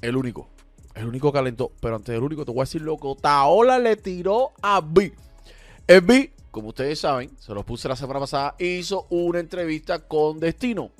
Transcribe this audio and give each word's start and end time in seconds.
el 0.00 0.16
único. 0.16 0.48
El 0.94 1.06
único 1.06 1.32
calentó. 1.32 1.72
Pero 1.80 1.96
antes 1.96 2.12
del 2.12 2.22
único, 2.22 2.44
te 2.44 2.50
voy 2.50 2.60
a 2.60 2.64
decir 2.64 2.82
lo 2.82 2.96
que 2.96 3.06
Otaola 3.06 3.78
le 3.78 3.96
tiró 3.96 4.52
a 4.62 4.80
B. 4.80 5.12
El 5.86 6.00
B, 6.02 6.32
como 6.50 6.68
ustedes 6.68 7.00
saben, 7.00 7.30
se 7.38 7.54
los 7.54 7.64
puse 7.64 7.88
la 7.88 7.96
semana 7.96 8.20
pasada, 8.20 8.54
hizo 8.58 9.06
una 9.10 9.40
entrevista 9.40 10.00
con 10.00 10.40
Destino. 10.40 10.90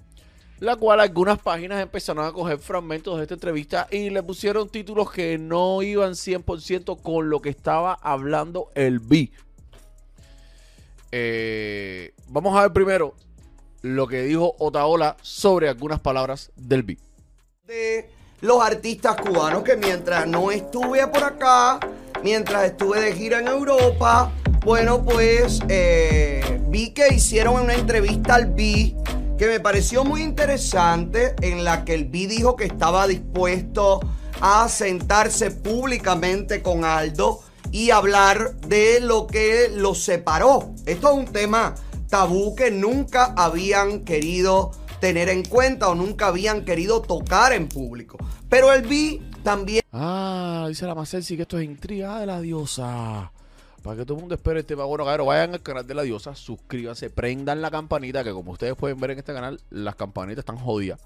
La 0.60 0.74
cual 0.74 0.98
algunas 1.00 1.38
páginas 1.38 1.80
empezaron 1.80 2.24
a 2.24 2.32
coger 2.32 2.58
fragmentos 2.58 3.16
de 3.16 3.22
esta 3.22 3.34
entrevista 3.34 3.86
y 3.92 4.10
le 4.10 4.22
pusieron 4.24 4.68
títulos 4.68 5.10
que 5.10 5.38
no 5.38 5.82
iban 5.82 6.12
100% 6.12 7.00
con 7.00 7.30
lo 7.30 7.40
que 7.40 7.50
estaba 7.50 7.94
hablando 7.94 8.70
el 8.74 8.98
B. 8.98 9.30
Eh, 11.12 12.12
vamos 12.26 12.56
a 12.56 12.62
ver 12.62 12.72
primero 12.72 13.14
lo 13.82 14.08
que 14.08 14.22
dijo 14.22 14.56
Otaola 14.58 15.16
sobre 15.22 15.68
algunas 15.68 16.00
palabras 16.00 16.50
del 16.56 16.82
B. 16.82 16.98
los 18.40 18.62
artistas 18.62 19.16
cubanos 19.16 19.62
que 19.62 19.76
mientras 19.76 20.26
no 20.26 20.50
estuve 20.50 21.06
por 21.08 21.24
acá, 21.24 21.80
mientras 22.22 22.66
estuve 22.66 23.00
de 23.00 23.12
gira 23.12 23.40
en 23.40 23.48
Europa, 23.48 24.32
bueno, 24.64 25.04
pues 25.04 25.60
eh, 25.68 26.60
vi 26.68 26.90
que 26.90 27.14
hicieron 27.14 27.62
una 27.62 27.74
entrevista 27.74 28.36
al 28.36 28.46
B 28.46 28.94
que 29.38 29.46
me 29.46 29.60
pareció 29.60 30.04
muy 30.04 30.22
interesante 30.22 31.34
en 31.40 31.64
la 31.64 31.84
que 31.84 31.94
el 31.94 32.04
B 32.04 32.26
dijo 32.26 32.56
que 32.56 32.64
estaba 32.64 33.06
dispuesto 33.06 34.00
a 34.40 34.68
sentarse 34.68 35.50
públicamente 35.50 36.62
con 36.62 36.84
Aldo 36.84 37.40
y 37.70 37.90
hablar 37.90 38.54
de 38.66 39.00
lo 39.00 39.26
que 39.26 39.68
los 39.72 40.02
separó. 40.02 40.72
Esto 40.86 41.10
es 41.10 41.16
un 41.16 41.26
tema 41.26 41.74
tabú 42.08 42.54
que 42.54 42.70
nunca 42.70 43.34
habían 43.36 44.00
querido 44.00 44.72
tener 45.00 45.28
en 45.28 45.44
cuenta 45.44 45.88
o 45.88 45.94
nunca 45.94 46.28
habían 46.28 46.64
querido 46.64 47.02
tocar 47.02 47.52
en 47.52 47.68
público. 47.68 48.18
Pero 48.48 48.72
el 48.72 48.82
B 48.82 49.20
también 49.42 49.82
Ah, 49.92 50.66
dice 50.68 50.86
la 50.86 50.94
Macelsi 50.94 51.36
que 51.36 51.42
esto 51.42 51.58
es 51.58 51.64
intriga 51.64 52.20
de 52.20 52.26
la 52.26 52.40
diosa. 52.40 53.32
Para 53.82 53.96
que 53.96 54.04
todo 54.04 54.14
el 54.14 54.20
mundo 54.20 54.34
espere 54.34 54.60
este 54.60 54.74
tema. 54.74 54.84
Bueno, 54.84 55.04
cabrón, 55.04 55.28
vayan 55.28 55.54
al 55.54 55.62
canal 55.62 55.86
de 55.86 55.94
la 55.94 56.02
diosa, 56.02 56.34
suscríbanse, 56.34 57.10
prendan 57.10 57.62
la 57.62 57.70
campanita, 57.70 58.24
que 58.24 58.32
como 58.32 58.52
ustedes 58.52 58.74
pueden 58.74 58.98
ver 59.00 59.12
en 59.12 59.18
este 59.18 59.32
canal, 59.32 59.60
las 59.70 59.94
campanitas 59.94 60.42
están 60.42 60.56
jodidas. 60.56 61.00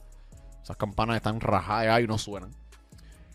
Esas 0.62 0.77
campanas 0.77 1.17
están 1.17 1.41
rajadas 1.41 2.01
y 2.01 2.06
no 2.06 2.19
suenan. 2.19 2.51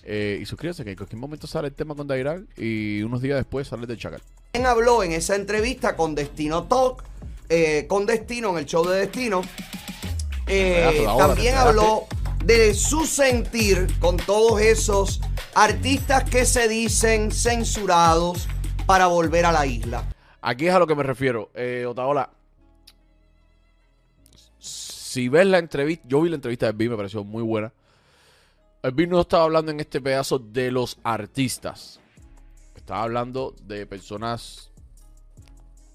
Eh, 0.03 0.39
y 0.41 0.45
suscríbanse, 0.45 0.83
que 0.83 0.91
en 0.91 0.95
cualquier 0.95 1.19
momento 1.19 1.47
sale 1.47 1.67
el 1.67 1.73
tema 1.73 1.93
con 1.93 2.07
Dairal 2.07 2.47
y 2.57 3.01
unos 3.03 3.21
días 3.21 3.37
después 3.37 3.67
sale 3.67 3.83
el 3.83 3.87
de 3.89 3.97
Chacal. 3.97 4.21
habló 4.65 5.03
en 5.03 5.11
esa 5.11 5.35
entrevista 5.35 5.95
con 5.95 6.15
Destino 6.15 6.63
Talk, 6.63 7.03
eh, 7.49 7.85
con 7.87 8.05
Destino, 8.05 8.51
en 8.51 8.57
el 8.59 8.65
show 8.65 8.85
de 8.87 8.99
Destino. 8.99 9.41
Eh, 10.47 11.05
ahora, 11.07 11.27
también 11.27 11.55
habló 11.55 12.07
de 12.43 12.73
su 12.73 13.05
sentir 13.05 13.87
con 13.99 14.17
todos 14.17 14.61
esos 14.61 15.21
artistas 15.53 16.23
que 16.29 16.45
se 16.45 16.67
dicen 16.67 17.31
censurados 17.31 18.47
para 18.85 19.07
volver 19.07 19.45
a 19.45 19.51
la 19.51 19.65
isla. 19.65 20.07
Aquí 20.41 20.67
es 20.67 20.73
a 20.73 20.79
lo 20.79 20.87
que 20.87 20.95
me 20.95 21.03
refiero. 21.03 21.51
Eh, 21.53 21.85
Otaola, 21.85 22.29
si 24.59 25.27
ves 25.27 25.47
la 25.47 25.57
entrevista, 25.57 26.05
yo 26.07 26.21
vi 26.21 26.29
la 26.29 26.35
entrevista 26.35 26.67
de 26.67 26.71
B, 26.71 26.89
me 26.89 26.95
pareció 26.95 27.23
muy 27.23 27.43
buena. 27.43 27.73
El 28.81 28.91
B 28.91 29.07
no 29.07 29.21
estaba 29.21 29.43
hablando 29.43 29.71
en 29.71 29.79
este 29.79 29.99
pedazo 29.99 30.39
de 30.39 30.71
los 30.71 30.97
artistas. 31.03 31.99
Estaba 32.75 33.03
hablando 33.03 33.53
de 33.63 33.85
personas 33.85 34.71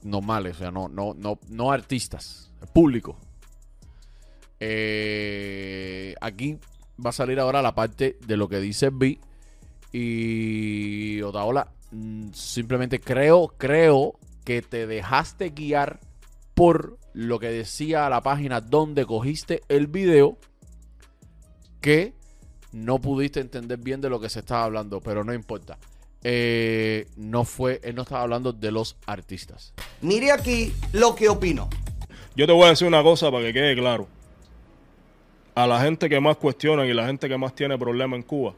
normales, 0.02 0.56
o 0.56 0.58
sea, 0.58 0.70
no, 0.70 0.88
no, 0.88 1.14
no, 1.14 1.38
no 1.48 1.72
artistas, 1.72 2.50
el 2.60 2.68
público. 2.68 3.16
Eh, 4.64 6.14
aquí 6.20 6.56
va 7.04 7.10
a 7.10 7.12
salir 7.12 7.40
ahora 7.40 7.62
la 7.62 7.74
parte 7.74 8.16
de 8.24 8.36
lo 8.36 8.48
que 8.48 8.60
dice 8.60 8.90
B. 8.92 9.18
Y 9.90 11.20
Otaola, 11.22 11.72
mm, 11.90 12.28
simplemente 12.32 13.00
creo, 13.00 13.54
creo 13.58 14.14
que 14.44 14.62
te 14.62 14.86
dejaste 14.86 15.50
guiar 15.50 15.98
por 16.54 16.96
lo 17.12 17.40
que 17.40 17.48
decía 17.48 18.08
la 18.08 18.20
página 18.20 18.60
donde 18.60 19.04
cogiste 19.04 19.62
el 19.68 19.88
video 19.88 20.38
que 21.80 22.14
no 22.70 23.00
pudiste 23.00 23.40
entender 23.40 23.78
bien 23.78 24.00
de 24.00 24.10
lo 24.10 24.20
que 24.20 24.28
se 24.28 24.38
estaba 24.38 24.62
hablando, 24.62 25.00
pero 25.00 25.24
no 25.24 25.34
importa. 25.34 25.76
Eh, 26.22 27.08
no 27.16 27.44
fue, 27.44 27.80
él 27.82 27.96
no 27.96 28.02
estaba 28.02 28.22
hablando 28.22 28.52
de 28.52 28.70
los 28.70 28.96
artistas. 29.06 29.74
Mire 30.02 30.30
aquí 30.30 30.72
lo 30.92 31.16
que 31.16 31.28
opino. 31.28 31.68
Yo 32.36 32.46
te 32.46 32.52
voy 32.52 32.66
a 32.66 32.68
decir 32.68 32.86
una 32.86 33.02
cosa 33.02 33.28
para 33.32 33.46
que 33.46 33.52
quede 33.52 33.74
claro. 33.74 34.06
A 35.54 35.66
la 35.66 35.82
gente 35.82 36.08
que 36.08 36.18
más 36.18 36.38
cuestiona 36.38 36.86
y 36.86 36.94
la 36.94 37.04
gente 37.04 37.28
que 37.28 37.36
más 37.36 37.54
tiene 37.54 37.76
problemas 37.76 38.16
en 38.16 38.22
Cuba 38.22 38.54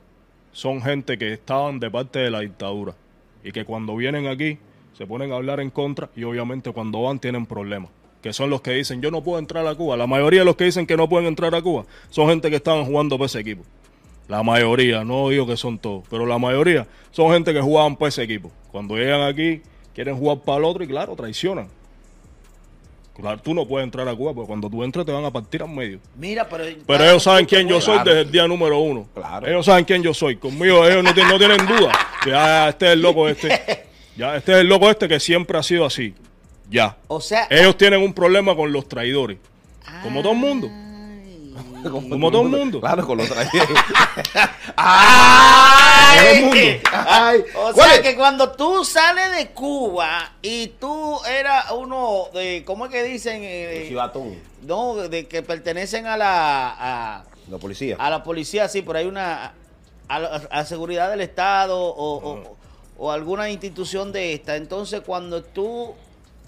son 0.53 0.81
gente 0.81 1.19
que 1.19 1.33
estaban 1.33 1.81
de 1.81 1.91
parte 1.91 2.21
de 2.21 2.31
la 2.31 2.39
dictadura 2.39 2.95
y 3.43 3.51
que 3.51 3.65
cuando 3.65 3.97
vienen 3.97 4.29
aquí 4.29 4.59
se 4.97 5.05
ponen 5.05 5.33
a 5.33 5.35
hablar 5.35 5.59
en 5.59 5.71
contra 5.71 6.09
y 6.15 6.23
obviamente 6.23 6.71
cuando 6.71 7.03
van 7.03 7.19
tienen 7.19 7.47
problemas. 7.47 7.91
Que 8.23 8.33
son 8.33 8.49
los 8.49 8.61
que 8.61 8.71
dicen 8.71 9.03
yo 9.03 9.11
no 9.11 9.25
puedo 9.25 9.41
entrar 9.41 9.67
a 9.67 9.75
Cuba. 9.75 9.97
La 9.97 10.07
mayoría 10.07 10.41
de 10.41 10.45
los 10.45 10.55
que 10.55 10.67
dicen 10.67 10.87
que 10.87 10.97
no 10.97 11.09
pueden 11.09 11.27
entrar 11.27 11.53
a 11.57 11.61
Cuba 11.61 11.85
son 12.11 12.29
gente 12.29 12.49
que 12.49 12.57
estaban 12.57 12.85
jugando 12.85 13.19
para 13.19 13.27
ese 13.27 13.41
equipo. 13.41 13.65
La 14.29 14.45
mayoría, 14.45 15.03
no 15.03 15.31
digo 15.31 15.49
que 15.49 15.57
son 15.57 15.81
todos, 15.81 16.05
pero 16.09 16.27
la 16.27 16.39
mayoría 16.39 16.87
son 17.11 17.33
gente 17.33 17.53
que 17.53 17.61
jugaban 17.61 17.97
para 17.97 18.11
ese 18.11 18.23
equipo. 18.23 18.53
Cuando 18.71 18.97
llegan 18.97 19.23
aquí 19.23 19.63
quieren 19.93 20.17
jugar 20.17 20.43
para 20.45 20.59
el 20.59 20.65
otro 20.65 20.85
y 20.85 20.87
claro, 20.87 21.17
traicionan. 21.17 21.67
Claro, 23.17 23.39
tú 23.41 23.55
no 23.55 23.67
puedes 23.67 23.85
entrar 23.85 24.09
a 24.09 24.15
Cuba 24.15 24.35
porque 24.35 24.49
cuando 24.49 24.69
tú 24.69 24.83
entras 24.83 25.07
te 25.07 25.13
van 25.13 25.25
a 25.25 25.31
partir 25.31 25.63
al 25.63 25.69
medio. 25.69 26.01
Mira, 26.17 26.49
pero. 26.49 26.65
Pero 26.87 27.05
ellos 27.05 27.23
saben 27.23 27.47
quién 27.47 27.69
yo 27.69 27.81
soy 27.81 27.95
Claro. 27.95 28.11
desde 28.11 28.21
el 28.23 28.31
día 28.33 28.49
número 28.49 28.79
uno. 28.81 29.07
Claro. 29.15 29.47
Ellos 29.47 29.65
saben 29.67 29.85
quién 29.85 30.03
yo 30.03 30.13
soy. 30.13 30.37
Conmigo 30.37 30.85
ellos 30.87 31.05
no, 31.05 31.15
tienen- 31.15 31.33
no 31.33 31.39
tienen 31.39 31.65
duda. 31.67 31.93
Que 32.25 32.35
ah, 32.35 32.69
este 32.71 32.87
es 32.87 32.93
el 32.95 33.03
loco 33.03 33.29
este. 33.29 33.49
Ya, 34.17 34.37
este 34.37 34.53
es 34.53 34.59
el 34.59 34.69
loco 34.69 34.89
este 34.89 35.09
que 35.09 35.19
siempre 35.19 35.59
ha 35.59 35.63
sido 35.65 35.85
así. 35.85 36.15
Ya. 36.71 36.97
O 37.09 37.21
sea. 37.21 37.47
Ellos 37.51 37.77
tienen 37.77 38.01
un 38.01 38.13
problema 38.15 38.55
con 38.55 38.73
los 38.73 38.89
traidores. 38.89 39.39
Como 40.03 40.23
todo 40.23 40.33
el 40.33 40.39
mundo. 40.39 40.69
Como 42.11 42.31
todo 42.31 42.43
el 42.43 42.49
mundo. 42.49 42.81
Claro, 42.81 43.07
con 43.07 43.19
los 43.19 43.29
trajes. 43.33 43.63
Todo 43.67 43.77
el 46.31 46.45
mundo. 46.45 46.61
Ay, 46.93 47.45
O 47.57 47.73
¿cuál 47.73 47.89
sea 47.89 47.95
es? 47.97 48.01
que 48.03 48.17
cuando 48.17 48.53
tú 48.53 48.85
sales 48.85 49.37
de 49.37 49.49
Cuba 49.51 50.33
y 50.43 50.69
tú 50.69 51.19
eras 51.25 51.71
uno 51.73 52.29
de, 52.33 52.63
¿cómo 52.67 52.87
es 52.87 52.93
que 52.93 53.03
dicen? 53.03 53.41
Eh, 53.43 53.87
Chivatón. 53.89 54.39
no, 54.63 54.95
de 54.97 55.27
que 55.27 55.43
pertenecen 55.43 56.07
a 56.07 56.17
la 56.17 56.69
a, 57.19 57.25
La 57.49 57.59
policía. 57.59 57.97
a 57.99 58.11
la 58.11 58.23
policía, 58.23 58.69
sí, 58.69 58.83
por 58.83 58.97
ahí 58.97 59.07
una 59.07 59.53
a, 60.09 60.19
la- 60.19 60.43
a 60.51 60.65
seguridad 60.65 61.11
del 61.11 61.21
Estado 61.23 61.79
o, 61.81 62.31
o- 62.33 62.57
o 62.97 63.11
alguna 63.11 63.51
institución 63.51 64.13
de 64.13 64.35
esta. 64.35 64.57
Entonces 64.57 65.01
cuando 65.05 65.43
tú, 65.43 65.95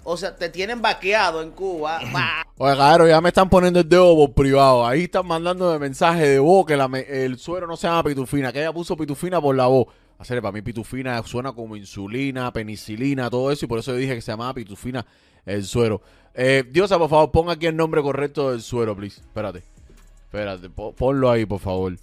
o 0.09 0.15
sea, 0.15 0.35
te 0.37 0.47
tienen 0.49 0.81
vaqueado 0.81 1.41
en 1.41 1.51
Cuba, 1.51 1.99
Oye, 2.57 2.77
cabrón, 2.77 3.09
ya 3.09 3.19
me 3.19 3.27
están 3.29 3.49
poniendo 3.49 3.81
el 3.81 3.89
dedo 3.89 4.15
por 4.15 4.33
privado. 4.33 4.87
Ahí 4.87 5.03
están 5.03 5.27
mandándome 5.27 5.77
mensajes 5.79 6.27
de 6.27 6.39
voz 6.39 6.65
que 6.65 6.77
la 6.77 6.87
me- 6.87 7.01
el 7.01 7.37
suero 7.37 7.67
no 7.67 7.75
se 7.75 7.87
llama 7.87 8.03
pitufina, 8.03 8.51
que 8.53 8.59
ella 8.61 8.71
puso 8.71 8.95
pitufina 8.95 9.39
por 9.41 9.55
la 9.55 9.67
voz. 9.67 9.87
Hacer 10.17 10.41
para 10.41 10.53
mí 10.53 10.61
pitufina 10.61 11.21
suena 11.23 11.51
como 11.51 11.75
insulina, 11.75 12.51
penicilina, 12.53 13.29
todo 13.29 13.51
eso, 13.51 13.65
y 13.65 13.67
por 13.67 13.79
eso 13.79 13.91
yo 13.91 13.97
dije 13.97 14.15
que 14.15 14.21
se 14.21 14.31
llamaba 14.31 14.53
pitufina 14.53 15.05
el 15.45 15.65
suero. 15.65 16.01
Eh, 16.33 16.63
Diosa, 16.67 16.97
por 16.97 17.09
favor, 17.09 17.31
ponga 17.31 17.53
aquí 17.53 17.65
el 17.67 17.75
nombre 17.75 18.01
correcto 18.01 18.51
del 18.51 18.61
suero, 18.61 18.95
please. 18.95 19.19
Espérate. 19.19 19.61
Espérate, 20.23 20.69
po- 20.69 20.93
ponlo 20.93 21.29
ahí, 21.29 21.45
por 21.45 21.59
favor. 21.59 21.97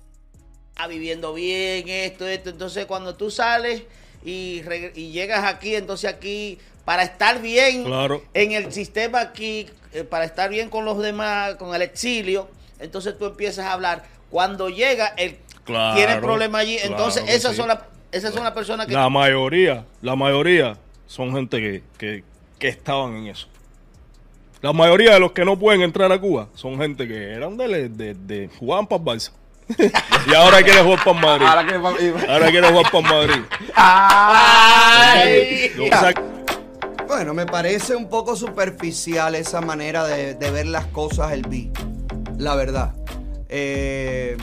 ah, 0.77 0.87
viviendo 0.87 1.33
bien, 1.35 1.89
esto, 1.89 2.29
esto. 2.29 2.51
Entonces 2.51 2.87
cuando 2.87 3.15
tú 3.17 3.31
sales 3.31 3.83
y, 4.25 4.63
y 4.95 5.11
llegas 5.11 5.45
aquí, 5.45 5.75
entonces 5.75 6.11
aquí, 6.13 6.59
para 6.85 7.03
estar 7.03 7.41
bien 7.41 7.85
Claro. 7.85 8.23
en 8.35 8.53
el 8.53 8.73
sistema 8.73 9.21
aquí, 9.21 9.67
eh, 9.93 10.05
para 10.05 10.25
estar 10.25 10.51
bien 10.51 10.69
con 10.69 10.85
los 10.85 10.99
demás, 10.99 11.55
con 11.55 11.75
el 11.75 11.83
exilio, 11.83 12.49
entonces 12.79 13.17
tú 13.19 13.27
empiezas 13.27 13.67
a 13.67 13.73
hablar. 13.73 14.05
Cuando 14.31 14.69
llega, 14.69 15.09
el 15.17 15.39
Claro, 15.65 15.97
tiene 15.97 16.17
problema 16.17 16.59
allí, 16.59 16.77
claro 16.77 16.91
entonces 16.93 17.25
esas 17.29 17.53
sí. 17.53 17.57
son 17.59 17.69
las 17.69 17.79
esas 18.13 18.33
son 18.35 18.45
las 18.45 18.53
personas 18.53 18.87
que 18.87 18.93
La 18.93 19.09
mayoría, 19.09 19.85
la 20.03 20.15
mayoría 20.15 20.77
son 21.07 21.33
gente 21.35 21.59
que, 21.59 21.83
que, 21.99 22.23
que 22.61 22.69
estaban 22.69 23.17
en 23.17 23.27
eso. 23.29 23.49
La 24.63 24.73
mayoría 24.73 25.13
de 25.15 25.21
los 25.21 25.33
que 25.33 25.45
no 25.45 25.59
pueden 25.59 25.83
entrar 25.83 26.13
a 26.13 26.19
Cuba 26.21 26.49
son 26.55 26.79
gente 26.79 27.09
que 27.09 27.33
eran 27.33 27.57
de, 27.57 27.89
de, 27.89 28.15
de 28.15 28.49
jugaban 28.59 28.87
para 28.87 29.03
Barça. 29.03 29.33
y 30.29 30.35
ahora 30.35 30.63
quieren 30.63 30.85
jugar 30.85 31.03
para 31.05 31.21
Madrid. 31.21 31.47
Ahora 32.29 32.51
quieren 32.51 32.71
jugar 32.71 32.91
para 32.93 33.09
Madrid. 33.09 33.43
Ay. 33.75 35.73
Bueno, 37.17 37.33
me 37.33 37.47
parece 37.47 37.95
un 37.95 38.09
poco 38.09 38.35
superficial 38.35 39.37
esa 39.37 39.61
manera 39.61 40.05
de, 40.05 40.35
ver 40.35 40.67
las 40.67 40.87
cosas 40.87 41.31
el 41.31 41.43
B. 41.43 41.71
La 42.39 42.57
verdad. 42.57 42.93
Eh, 43.49 44.37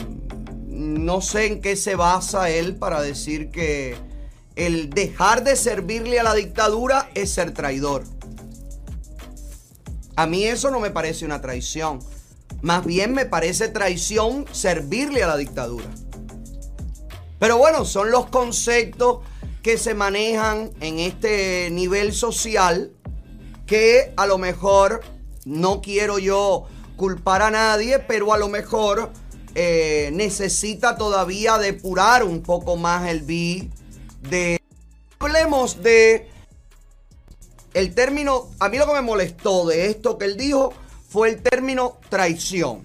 no 0.67 1.19
sé 1.19 1.47
en 1.47 1.59
qué 1.59 1.75
se 1.75 1.95
basa 1.95 2.49
él 2.49 2.77
para 2.77 3.01
decir 3.01 3.51
que 3.51 3.97
el 4.55 4.89
dejar 4.89 5.43
de 5.43 5.57
servirle 5.57 6.21
a 6.21 6.23
la 6.23 6.33
dictadura 6.33 7.09
es 7.13 7.33
ser 7.33 7.53
traidor. 7.53 8.05
A 10.15 10.25
mí 10.25 10.45
eso 10.45 10.71
no 10.71 10.79
me 10.79 10.91
parece 10.91 11.25
una 11.25 11.41
traición. 11.41 11.99
Más 12.61 12.85
bien 12.85 13.13
me 13.13 13.25
parece 13.25 13.67
traición 13.67 14.45
servirle 14.53 15.23
a 15.23 15.27
la 15.27 15.35
dictadura. 15.35 15.89
Pero 17.37 17.57
bueno, 17.57 17.83
son 17.83 18.11
los 18.11 18.27
conceptos 18.27 19.19
que 19.61 19.77
se 19.77 19.93
manejan 19.93 20.71
en 20.79 20.99
este 20.99 21.69
nivel 21.71 22.13
social 22.13 22.91
que 23.65 24.13
a 24.17 24.25
lo 24.25 24.37
mejor 24.37 25.01
no 25.45 25.81
quiero 25.81 26.19
yo 26.19 26.65
culpar 26.97 27.41
a 27.41 27.51
nadie, 27.51 27.99
pero 27.99 28.33
a 28.33 28.37
lo 28.37 28.49
mejor 28.49 29.11
eh, 29.55 30.09
necesita 30.13 30.97
todavía 30.97 31.57
depurar 31.57 32.23
un 32.23 32.41
poco 32.41 32.75
más 32.75 33.09
el 33.09 33.21
B 33.21 33.69
de... 34.29 34.59
Hablemos 35.19 35.81
de... 35.81 36.27
El 37.73 37.93
término, 37.93 38.49
a 38.59 38.67
mí 38.67 38.77
lo 38.77 38.85
que 38.85 38.93
me 38.93 39.01
molestó 39.01 39.65
de 39.65 39.87
esto 39.87 40.17
que 40.17 40.25
él 40.25 40.35
dijo 40.35 40.73
fue 41.07 41.29
el 41.29 41.41
término 41.41 41.97
traición. 42.09 42.83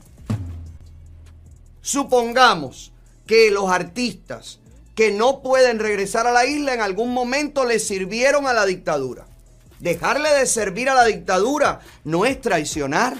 Supongamos 1.80 2.92
que 3.26 3.50
los 3.50 3.68
artistas 3.68 4.60
que 4.96 5.12
no 5.12 5.42
pueden 5.42 5.78
regresar 5.78 6.26
a 6.26 6.32
la 6.32 6.46
isla 6.46 6.72
en 6.72 6.80
algún 6.80 7.12
momento 7.12 7.66
le 7.66 7.78
sirvieron 7.78 8.46
a 8.46 8.54
la 8.54 8.64
dictadura. 8.64 9.26
Dejarle 9.78 10.30
de 10.30 10.46
servir 10.46 10.88
a 10.88 10.94
la 10.94 11.04
dictadura 11.04 11.80
no 12.02 12.24
es 12.24 12.40
traicionar. 12.40 13.14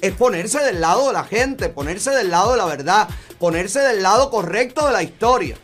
Es 0.00 0.14
ponerse 0.14 0.60
del 0.60 0.80
lado 0.80 1.08
de 1.08 1.14
la 1.14 1.24
gente, 1.24 1.68
ponerse 1.68 2.12
del 2.12 2.30
lado 2.30 2.52
de 2.52 2.58
la 2.58 2.66
verdad, 2.66 3.08
ponerse 3.40 3.80
del 3.80 4.04
lado 4.04 4.30
correcto 4.30 4.86
de 4.86 4.92
la 4.92 5.02
historia. 5.02 5.56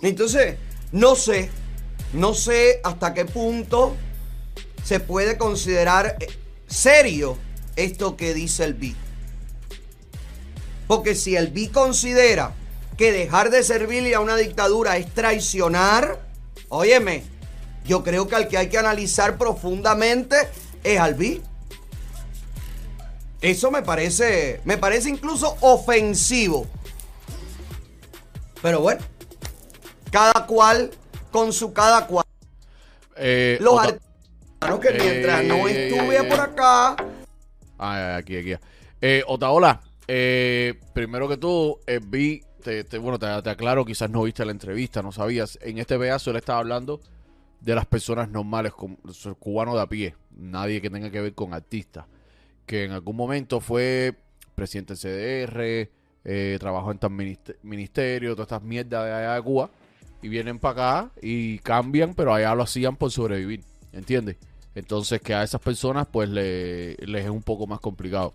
Entonces, 0.00 0.56
no 0.92 1.16
sé, 1.16 1.50
no 2.14 2.32
sé 2.32 2.80
hasta 2.84 3.12
qué 3.12 3.26
punto 3.26 3.96
se 4.82 4.98
puede 4.98 5.36
considerar 5.36 6.16
eh, 6.20 6.26
serio 6.66 7.36
esto 7.76 8.16
que 8.16 8.32
dice 8.32 8.64
el 8.64 8.74
BI. 8.74 9.03
Porque 10.86 11.14
si 11.14 11.36
el 11.36 11.48
BI 11.48 11.68
considera 11.68 12.52
que 12.96 13.10
dejar 13.12 13.50
de 13.50 13.62
servirle 13.62 14.14
a 14.14 14.20
una 14.20 14.36
dictadura 14.36 14.96
es 14.96 15.12
traicionar, 15.12 16.20
óyeme, 16.68 17.24
yo 17.84 18.02
creo 18.04 18.28
que 18.28 18.36
al 18.36 18.48
que 18.48 18.58
hay 18.58 18.68
que 18.68 18.78
analizar 18.78 19.36
profundamente 19.38 20.36
es 20.82 20.98
al 21.00 21.14
BI. 21.14 21.42
Eso 23.40 23.70
me 23.70 23.82
parece, 23.82 24.60
me 24.64 24.78
parece 24.78 25.10
incluso 25.10 25.56
ofensivo. 25.60 26.66
Pero 28.62 28.80
bueno, 28.80 29.02
cada 30.10 30.46
cual 30.46 30.90
con 31.30 31.52
su 31.52 31.72
cada 31.72 32.06
cual. 32.06 32.24
Eh, 33.16 33.58
Los 33.60 33.74
Ota- 33.74 33.82
artistas 34.60 34.80
que 34.80 34.92
mientras 35.04 35.44
no 35.44 35.68
Eh, 35.68 35.88
estuve 35.88 36.16
eh, 36.16 36.24
por 36.24 36.40
acá, 36.40 36.96
Ah, 37.78 38.16
aquí, 38.16 38.36
aquí. 38.38 38.54
Eh, 39.00 39.22
Otaola, 39.26 39.82
eh, 40.08 40.74
primero 40.92 41.28
que 41.28 41.36
todo, 41.36 41.80
eh, 41.86 42.00
vi, 42.02 42.42
te, 42.62 42.82
bueno, 42.98 43.18
te, 43.18 43.26
aclaro, 43.50 43.84
quizás 43.84 44.10
no 44.10 44.22
viste 44.22 44.44
la 44.44 44.52
entrevista, 44.52 45.02
no 45.02 45.12
sabías. 45.12 45.58
En 45.62 45.78
este 45.78 45.98
pedazo 45.98 46.30
él 46.30 46.36
estaba 46.36 46.58
hablando 46.60 47.00
de 47.60 47.74
las 47.74 47.86
personas 47.86 48.28
normales, 48.30 48.72
cubanos 49.38 49.74
de 49.74 49.80
a 49.80 49.86
pie, 49.86 50.14
nadie 50.36 50.80
que 50.80 50.90
tenga 50.90 51.10
que 51.10 51.20
ver 51.20 51.34
con 51.34 51.54
artistas, 51.54 52.06
que 52.66 52.84
en 52.84 52.92
algún 52.92 53.16
momento 53.16 53.60
fue 53.60 54.14
presidente 54.54 54.94
del 54.94 54.98
CDR, 55.48 55.90
eh, 56.24 56.56
trabajó 56.60 56.90
en 56.92 56.98
ministe- 56.98 57.56
ministerio, 57.62 58.34
todas 58.34 58.46
estas 58.46 58.62
mierdas 58.62 59.04
de 59.04 59.12
allá 59.12 59.34
de 59.34 59.42
Cuba, 59.42 59.70
y 60.22 60.28
vienen 60.28 60.58
para 60.58 61.00
acá 61.00 61.10
y 61.20 61.58
cambian, 61.58 62.14
pero 62.14 62.32
allá 62.32 62.54
lo 62.54 62.62
hacían 62.62 62.96
por 62.96 63.10
sobrevivir, 63.10 63.62
¿entiendes? 63.92 64.36
Entonces 64.74 65.20
que 65.20 65.34
a 65.34 65.42
esas 65.42 65.60
personas 65.60 66.06
pues 66.10 66.28
le- 66.28 66.96
les 66.96 67.24
es 67.24 67.30
un 67.30 67.42
poco 67.42 67.66
más 67.66 67.80
complicado. 67.80 68.34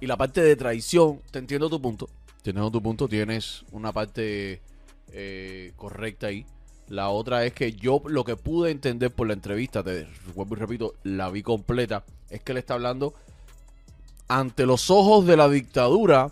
Y 0.00 0.06
la 0.06 0.16
parte 0.16 0.40
de 0.42 0.56
traición, 0.56 1.20
te 1.30 1.38
entiendo 1.38 1.68
tu 1.68 1.80
punto. 1.80 2.08
Teniendo 2.42 2.70
tu 2.70 2.82
punto, 2.82 3.06
tienes 3.06 3.64
una 3.70 3.92
parte 3.92 4.62
eh, 5.12 5.72
correcta 5.76 6.28
ahí. 6.28 6.46
La 6.88 7.10
otra 7.10 7.44
es 7.44 7.52
que 7.52 7.72
yo 7.72 8.02
lo 8.06 8.24
que 8.24 8.36
pude 8.36 8.70
entender 8.70 9.12
por 9.12 9.26
la 9.26 9.34
entrevista, 9.34 9.84
te 9.84 10.08
vuelvo 10.34 10.56
y 10.56 10.58
repito, 10.58 10.94
la 11.04 11.30
vi 11.30 11.42
completa, 11.42 12.04
es 12.30 12.42
que 12.42 12.52
él 12.52 12.58
está 12.58 12.74
hablando 12.74 13.14
ante 14.30 14.64
los 14.64 14.90
ojos 14.90 15.26
de 15.26 15.36
la 15.36 15.48
dictadura, 15.48 16.30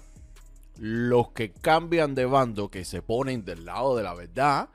los 0.78 1.30
que 1.32 1.50
cambian 1.50 2.14
de 2.14 2.26
bando, 2.26 2.70
que 2.70 2.84
se 2.84 3.02
ponen 3.02 3.44
del 3.44 3.64
lado 3.64 3.96
de 3.96 4.04
la 4.04 4.14
verdad, 4.14 4.68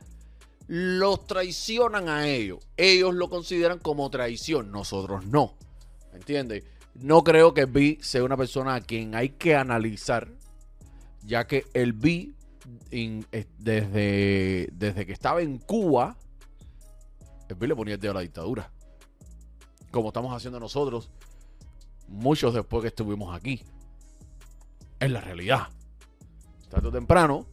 los 0.68 1.26
traicionan 1.26 2.10
a 2.10 2.28
ellos. 2.28 2.60
Ellos 2.76 3.14
lo 3.14 3.30
consideran 3.30 3.80
como 3.80 4.10
traición, 4.10 4.72
nosotros 4.72 5.26
no. 5.26 5.54
¿Entiendes? 6.14 6.66
No 6.96 7.24
creo 7.24 7.54
que 7.54 7.66
B 7.66 7.98
sea 8.02 8.24
una 8.24 8.38
persona 8.38 8.76
a 8.76 8.82
quien 8.82 9.16
hay 9.16 9.30
que 9.30 9.56
analizar, 9.56 10.30
ya 11.24 11.48
que 11.48 11.66
el 11.74 11.94
B, 11.94 12.34
desde, 13.58 14.70
desde 14.72 15.06
que 15.06 15.14
estaba 15.14 15.42
en 15.42 15.58
Cuba, 15.58 16.18
el 17.50 17.56
B 17.56 17.68
le 17.68 17.76
ponía 17.76 17.96
el 17.96 18.00
dedo 18.00 18.12
a 18.12 18.16
la 18.16 18.22
dictadura. 18.22 18.72
Como 19.92 20.10
estamos 20.10 20.36
haciendo 20.36 20.60
nosotros, 20.60 21.10
muchos 22.08 22.54
después 22.54 22.82
que 22.82 22.88
estuvimos 22.90 23.36
aquí. 23.36 23.64
Es 25.00 25.12
la 25.12 25.22
realidad. 25.22 25.68
Tarde 26.70 26.88
o 26.88 26.92
temprano, 26.92 27.46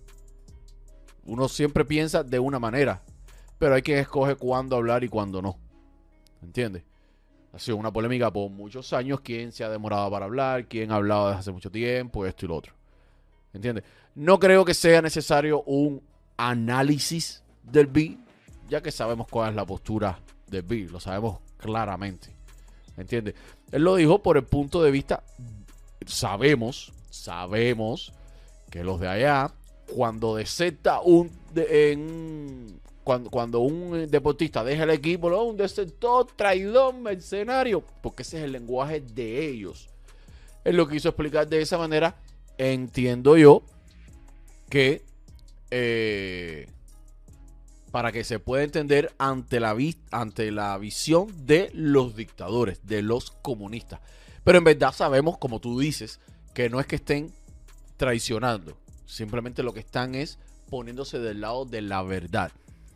uno 1.25 1.49
siempre 1.49 1.85
piensa 1.85 2.23
de 2.23 2.39
una 2.39 2.59
manera, 2.59 3.03
pero 3.59 3.75
hay 3.75 3.83
quien 3.83 3.99
escoge 3.99 4.37
cuándo 4.37 4.77
hablar 4.77 5.05
y 5.05 5.09
cuándo 5.09 5.43
no. 5.43 5.59
¿Entiendes? 6.43 6.85
Ha 7.53 7.59
sido 7.59 7.77
una 7.77 7.93
polémica 7.93 8.31
por 8.33 8.51
muchos 8.51 8.93
años. 8.93 9.21
¿Quién 9.21 9.51
se 9.53 9.65
ha 9.65 9.69
demorado 9.69 10.11
para 10.11 10.27
hablar? 10.27 10.67
¿Quién 10.67 10.93
ha 10.93 10.97
hablado 10.97 11.29
desde 11.29 11.41
hace 11.41 11.53
mucho 11.53 11.71
tiempo? 11.71 12.25
Esto 12.27 12.45
y 12.45 12.49
lo 12.49 12.57
otro. 12.57 12.73
¿Entiendes? 13.53 13.85
No 14.15 14.39
creo 14.39 14.65
que 14.65 14.75
sea 14.75 15.03
necesario 15.03 15.63
un 15.63 16.03
análisis 16.37 17.43
del 17.63 17.87
B, 17.89 18.17
ya 18.69 18.81
que 18.81 18.93
sabemos 18.93 19.27
cuál 19.29 19.51
es 19.51 19.57
la 19.57 19.67
postura 19.67 20.19
del 20.47 20.63
B. 20.63 20.89
Lo 20.91 21.01
sabemos 21.01 21.39
claramente. 21.57 22.29
¿Entiendes? 22.97 23.35
Él 23.73 23.83
lo 23.83 23.97
dijo 23.97 24.23
por 24.23 24.37
el 24.37 24.45
punto 24.45 24.83
de 24.83 24.91
vista. 24.91 25.23
Sabemos, 26.07 26.93
sabemos 27.11 28.13
que 28.71 28.85
los 28.85 29.01
de 29.01 29.09
allá, 29.09 29.53
cuando 29.95 30.37
deserta 30.37 31.01
un, 31.01 31.31
de- 31.53 31.93
en- 31.93 32.81
cuando, 33.05 33.31
cuando 33.31 33.61
un 33.61 34.11
deportista 34.11 34.63
deja 34.63 34.85
el 34.85 34.91
equipo, 34.91 35.31
¿no? 35.31 35.43
un 35.45 35.57
desertor, 35.57 36.27
traidor, 36.37 36.95
mercenario, 36.95 37.83
porque 38.03 38.23
ese 38.23 38.39
es 38.39 38.45
el 38.45 38.53
lenguaje 38.53 39.01
de 39.01 39.49
ellos. 39.49 39.89
Él 40.65 40.77
lo 40.77 40.89
quiso 40.89 41.09
explicar 41.09 41.49
de 41.49 41.63
esa 41.63 41.79
manera. 41.79 42.17
Entiendo 42.59 43.37
yo 43.39 43.63
que 44.69 45.03
eh, 45.71 46.69
para 47.91 48.13
que 48.13 48.25
se 48.25 48.39
pueda 48.39 48.63
entender 48.63 49.13
ante 49.19 49.61
la, 49.61 49.77
ante 50.11 50.51
la 50.51 50.77
visión 50.79 51.47
de 51.47 51.71
los 51.75 52.15
dictadores, 52.15 52.87
de 52.87 53.03
los 53.03 53.31
comunistas. 53.31 54.01
Pero 54.45 54.59
en 54.59 54.65
verdad 54.65 54.93
sabemos, 54.93 55.39
como 55.39 55.61
tú 55.61 55.79
dices, 55.79 56.21
que 56.55 56.71
no 56.71 56.81
es 56.81 56.87
que 56.87 56.97
estén 56.97 57.33
traicionando. 57.97 58.77
Simplemente 59.07 59.63
lo 59.63 59.75
que 59.75 59.81
están 59.81 60.15
es 60.15 60.39
poniéndose 60.69 61.19
del 61.19 61.41
lado 61.41 61.65
de 61.65 61.83
la 61.83 62.03
verdad. 62.03 62.53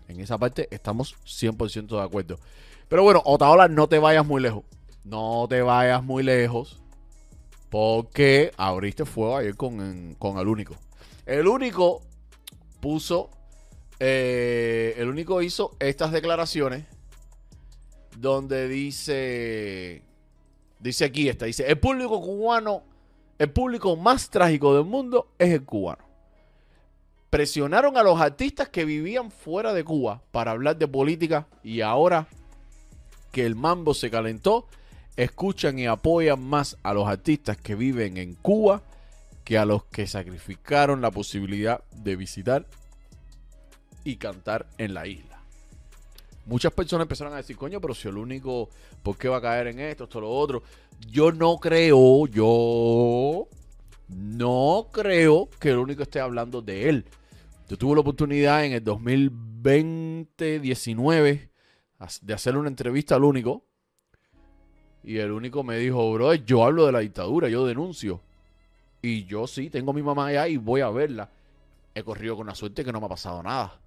En 0.08 0.20
esa 0.20 0.38
parte 0.38 0.68
estamos 0.70 1.16
100% 1.24 1.86
de 1.96 2.02
acuerdo. 2.02 2.38
Pero 2.88 3.02
bueno, 3.02 3.22
Otaola, 3.24 3.68
no 3.68 3.88
te 3.88 3.98
vayas 3.98 4.26
muy 4.26 4.42
lejos. 4.42 4.64
No 5.04 5.46
te 5.48 5.62
vayas 5.62 6.02
muy 6.02 6.22
lejos. 6.22 6.80
Porque 7.70 8.52
abriste 8.56 9.04
fuego 9.04 9.36
ayer 9.36 9.56
con, 9.56 10.14
con 10.18 10.38
el 10.38 10.46
único. 10.48 10.76
El 11.26 11.48
único 11.48 12.02
puso. 12.80 13.30
eh, 13.98 14.94
el 14.98 15.08
único 15.08 15.42
hizo 15.42 15.74
estas 15.80 16.12
declaraciones. 16.12 16.84
Donde 18.16 18.68
dice. 18.68 20.02
Dice 20.78 21.04
aquí 21.06 21.28
esta. 21.28 21.46
Dice: 21.46 21.66
El 21.66 21.78
público 21.78 22.20
cubano. 22.20 22.84
El 23.38 23.50
público 23.50 23.96
más 23.96 24.30
trágico 24.30 24.74
del 24.76 24.84
mundo 24.84 25.32
es 25.38 25.50
el 25.50 25.64
cubano. 25.64 26.03
Presionaron 27.34 27.96
a 27.96 28.04
los 28.04 28.20
artistas 28.20 28.68
que 28.68 28.84
vivían 28.84 29.32
fuera 29.32 29.72
de 29.72 29.82
Cuba 29.82 30.22
para 30.30 30.52
hablar 30.52 30.78
de 30.78 30.86
política 30.86 31.48
y 31.64 31.80
ahora 31.80 32.28
que 33.32 33.44
el 33.44 33.56
mambo 33.56 33.92
se 33.92 34.08
calentó, 34.08 34.68
escuchan 35.16 35.76
y 35.80 35.86
apoyan 35.86 36.40
más 36.40 36.78
a 36.84 36.94
los 36.94 37.08
artistas 37.08 37.56
que 37.56 37.74
viven 37.74 38.18
en 38.18 38.36
Cuba 38.36 38.84
que 39.42 39.58
a 39.58 39.64
los 39.64 39.84
que 39.86 40.06
sacrificaron 40.06 41.00
la 41.00 41.10
posibilidad 41.10 41.82
de 41.90 42.14
visitar 42.14 42.68
y 44.04 44.14
cantar 44.14 44.68
en 44.78 44.94
la 44.94 45.08
isla. 45.08 45.40
Muchas 46.46 46.72
personas 46.72 47.06
empezaron 47.06 47.32
a 47.32 47.38
decir, 47.38 47.56
coño, 47.56 47.80
pero 47.80 47.94
si 47.94 48.06
el 48.06 48.16
único, 48.16 48.68
¿por 49.02 49.18
qué 49.18 49.28
va 49.28 49.38
a 49.38 49.42
caer 49.42 49.66
en 49.66 49.80
esto, 49.80 50.04
esto, 50.04 50.20
lo 50.20 50.30
otro? 50.30 50.62
Yo 51.10 51.32
no 51.32 51.56
creo, 51.56 52.28
yo 52.28 53.48
no 54.08 54.86
creo 54.92 55.48
que 55.58 55.70
el 55.70 55.78
único 55.78 56.04
esté 56.04 56.20
hablando 56.20 56.62
de 56.62 56.88
él. 56.88 57.04
Yo 57.68 57.78
tuve 57.78 57.94
la 57.94 58.00
oportunidad 58.02 58.64
en 58.64 58.72
el 58.72 58.84
2020-19 58.84 61.48
de 62.20 62.34
hacerle 62.34 62.60
una 62.60 62.68
entrevista 62.68 63.14
al 63.14 63.24
único. 63.24 63.64
Y 65.02 65.16
el 65.18 65.32
único 65.32 65.62
me 65.62 65.78
dijo, 65.78 66.12
bro, 66.12 66.34
yo 66.34 66.64
hablo 66.64 66.86
de 66.86 66.92
la 66.92 67.00
dictadura, 67.00 67.48
yo 67.48 67.66
denuncio. 67.66 68.20
Y 69.02 69.24
yo 69.24 69.46
sí, 69.46 69.70
tengo 69.70 69.90
a 69.90 69.94
mi 69.94 70.02
mamá 70.02 70.28
allá 70.28 70.48
y 70.48 70.56
voy 70.56 70.80
a 70.80 70.90
verla. 70.90 71.30
He 71.94 72.02
corrido 72.02 72.36
con 72.36 72.46
la 72.46 72.54
suerte 72.54 72.84
que 72.84 72.92
no 72.92 73.00
me 73.00 73.06
ha 73.06 73.10
pasado 73.10 73.42
nada. 73.42 73.78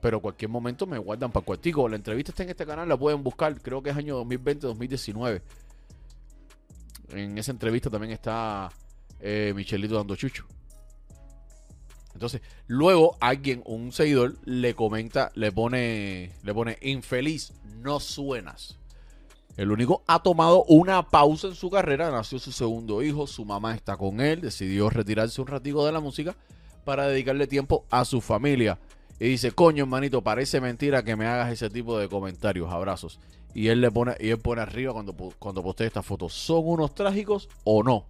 Pero 0.00 0.20
cualquier 0.20 0.50
momento 0.50 0.86
me 0.86 0.98
guardan 0.98 1.30
para 1.30 1.44
cuartico. 1.44 1.88
La 1.88 1.96
entrevista 1.96 2.32
está 2.32 2.42
en 2.42 2.50
este 2.50 2.66
canal, 2.66 2.88
la 2.88 2.96
pueden 2.96 3.22
buscar. 3.22 3.60
Creo 3.60 3.82
que 3.82 3.90
es 3.90 3.96
año 3.96 4.20
2020-2019. 4.24 5.42
En 7.10 7.38
esa 7.38 7.52
entrevista 7.52 7.90
también 7.90 8.12
está 8.12 8.70
eh, 9.20 9.52
Michelito 9.54 9.94
dando 9.94 10.16
chucho. 10.16 10.46
Entonces, 12.22 12.42
luego 12.68 13.16
alguien, 13.18 13.64
un 13.66 13.90
seguidor, 13.90 14.36
le 14.44 14.74
comenta, 14.74 15.32
le 15.34 15.50
pone, 15.50 16.30
le 16.44 16.54
pone, 16.54 16.78
infeliz, 16.80 17.52
no 17.80 17.98
suenas. 17.98 18.78
El 19.56 19.72
único 19.72 20.04
ha 20.06 20.22
tomado 20.22 20.62
una 20.68 21.02
pausa 21.08 21.48
en 21.48 21.56
su 21.56 21.68
carrera, 21.68 22.12
nació 22.12 22.38
su 22.38 22.52
segundo 22.52 23.02
hijo, 23.02 23.26
su 23.26 23.44
mamá 23.44 23.74
está 23.74 23.96
con 23.96 24.20
él, 24.20 24.40
decidió 24.40 24.88
retirarse 24.88 25.40
un 25.40 25.48
ratico 25.48 25.84
de 25.84 25.90
la 25.90 25.98
música 25.98 26.36
para 26.84 27.08
dedicarle 27.08 27.48
tiempo 27.48 27.86
a 27.90 28.04
su 28.04 28.20
familia. 28.20 28.78
Y 29.18 29.30
dice, 29.30 29.50
coño, 29.50 29.82
hermanito, 29.82 30.22
parece 30.22 30.60
mentira 30.60 31.02
que 31.02 31.16
me 31.16 31.26
hagas 31.26 31.50
ese 31.50 31.70
tipo 31.70 31.98
de 31.98 32.08
comentarios, 32.08 32.70
abrazos. 32.70 33.18
Y 33.52 33.66
él 33.66 33.80
le 33.80 33.90
pone, 33.90 34.14
y 34.20 34.28
él 34.28 34.38
pone 34.38 34.62
arriba 34.62 34.92
cuando, 34.92 35.12
cuando 35.40 35.60
postee 35.60 35.88
esta 35.88 36.04
foto, 36.04 36.28
¿son 36.28 36.62
unos 36.64 36.94
trágicos 36.94 37.48
o 37.64 37.82
no? 37.82 38.06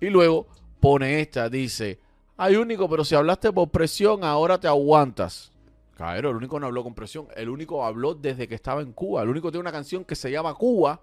Y 0.00 0.10
luego 0.10 0.48
pone 0.80 1.20
esta, 1.20 1.48
dice, 1.48 2.00
ay 2.36 2.56
único, 2.56 2.88
pero 2.88 3.04
si 3.04 3.14
hablaste 3.14 3.52
por 3.52 3.68
presión, 3.68 4.24
ahora 4.24 4.58
te 4.58 4.68
aguantas. 4.68 5.52
Caero, 5.96 6.30
el 6.30 6.36
único 6.36 6.60
no 6.60 6.66
habló 6.66 6.82
con 6.82 6.94
presión. 6.94 7.26
El 7.34 7.48
único 7.48 7.84
habló 7.84 8.14
desde 8.14 8.46
que 8.46 8.54
estaba 8.54 8.82
en 8.82 8.92
Cuba. 8.92 9.22
El 9.22 9.30
único 9.30 9.50
tiene 9.50 9.62
una 9.62 9.72
canción 9.72 10.04
que 10.04 10.14
se 10.14 10.30
llama 10.30 10.54
Cuba, 10.54 11.00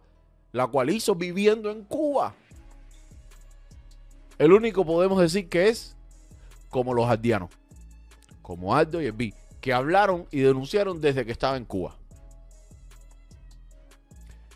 la 0.52 0.68
cual 0.68 0.92
hizo 0.92 1.16
viviendo 1.16 1.72
en 1.72 1.84
Cuba. 1.84 2.36
El 4.38 4.52
único 4.52 4.86
podemos 4.86 5.20
decir 5.20 5.50
que 5.50 5.70
es 5.70 5.96
como 6.70 6.94
los 6.94 7.08
aldianos, 7.08 7.50
como 8.42 8.76
Aldo 8.76 9.02
y 9.02 9.06
el 9.06 9.14
B, 9.14 9.34
que 9.62 9.74
hablaron 9.74 10.28
y 10.32 10.40
denunciaron 10.40 11.02
desde 11.02 11.26
que 11.26 11.32
estaba 11.32 11.58
en 11.58 11.66
Cuba. 11.66 11.96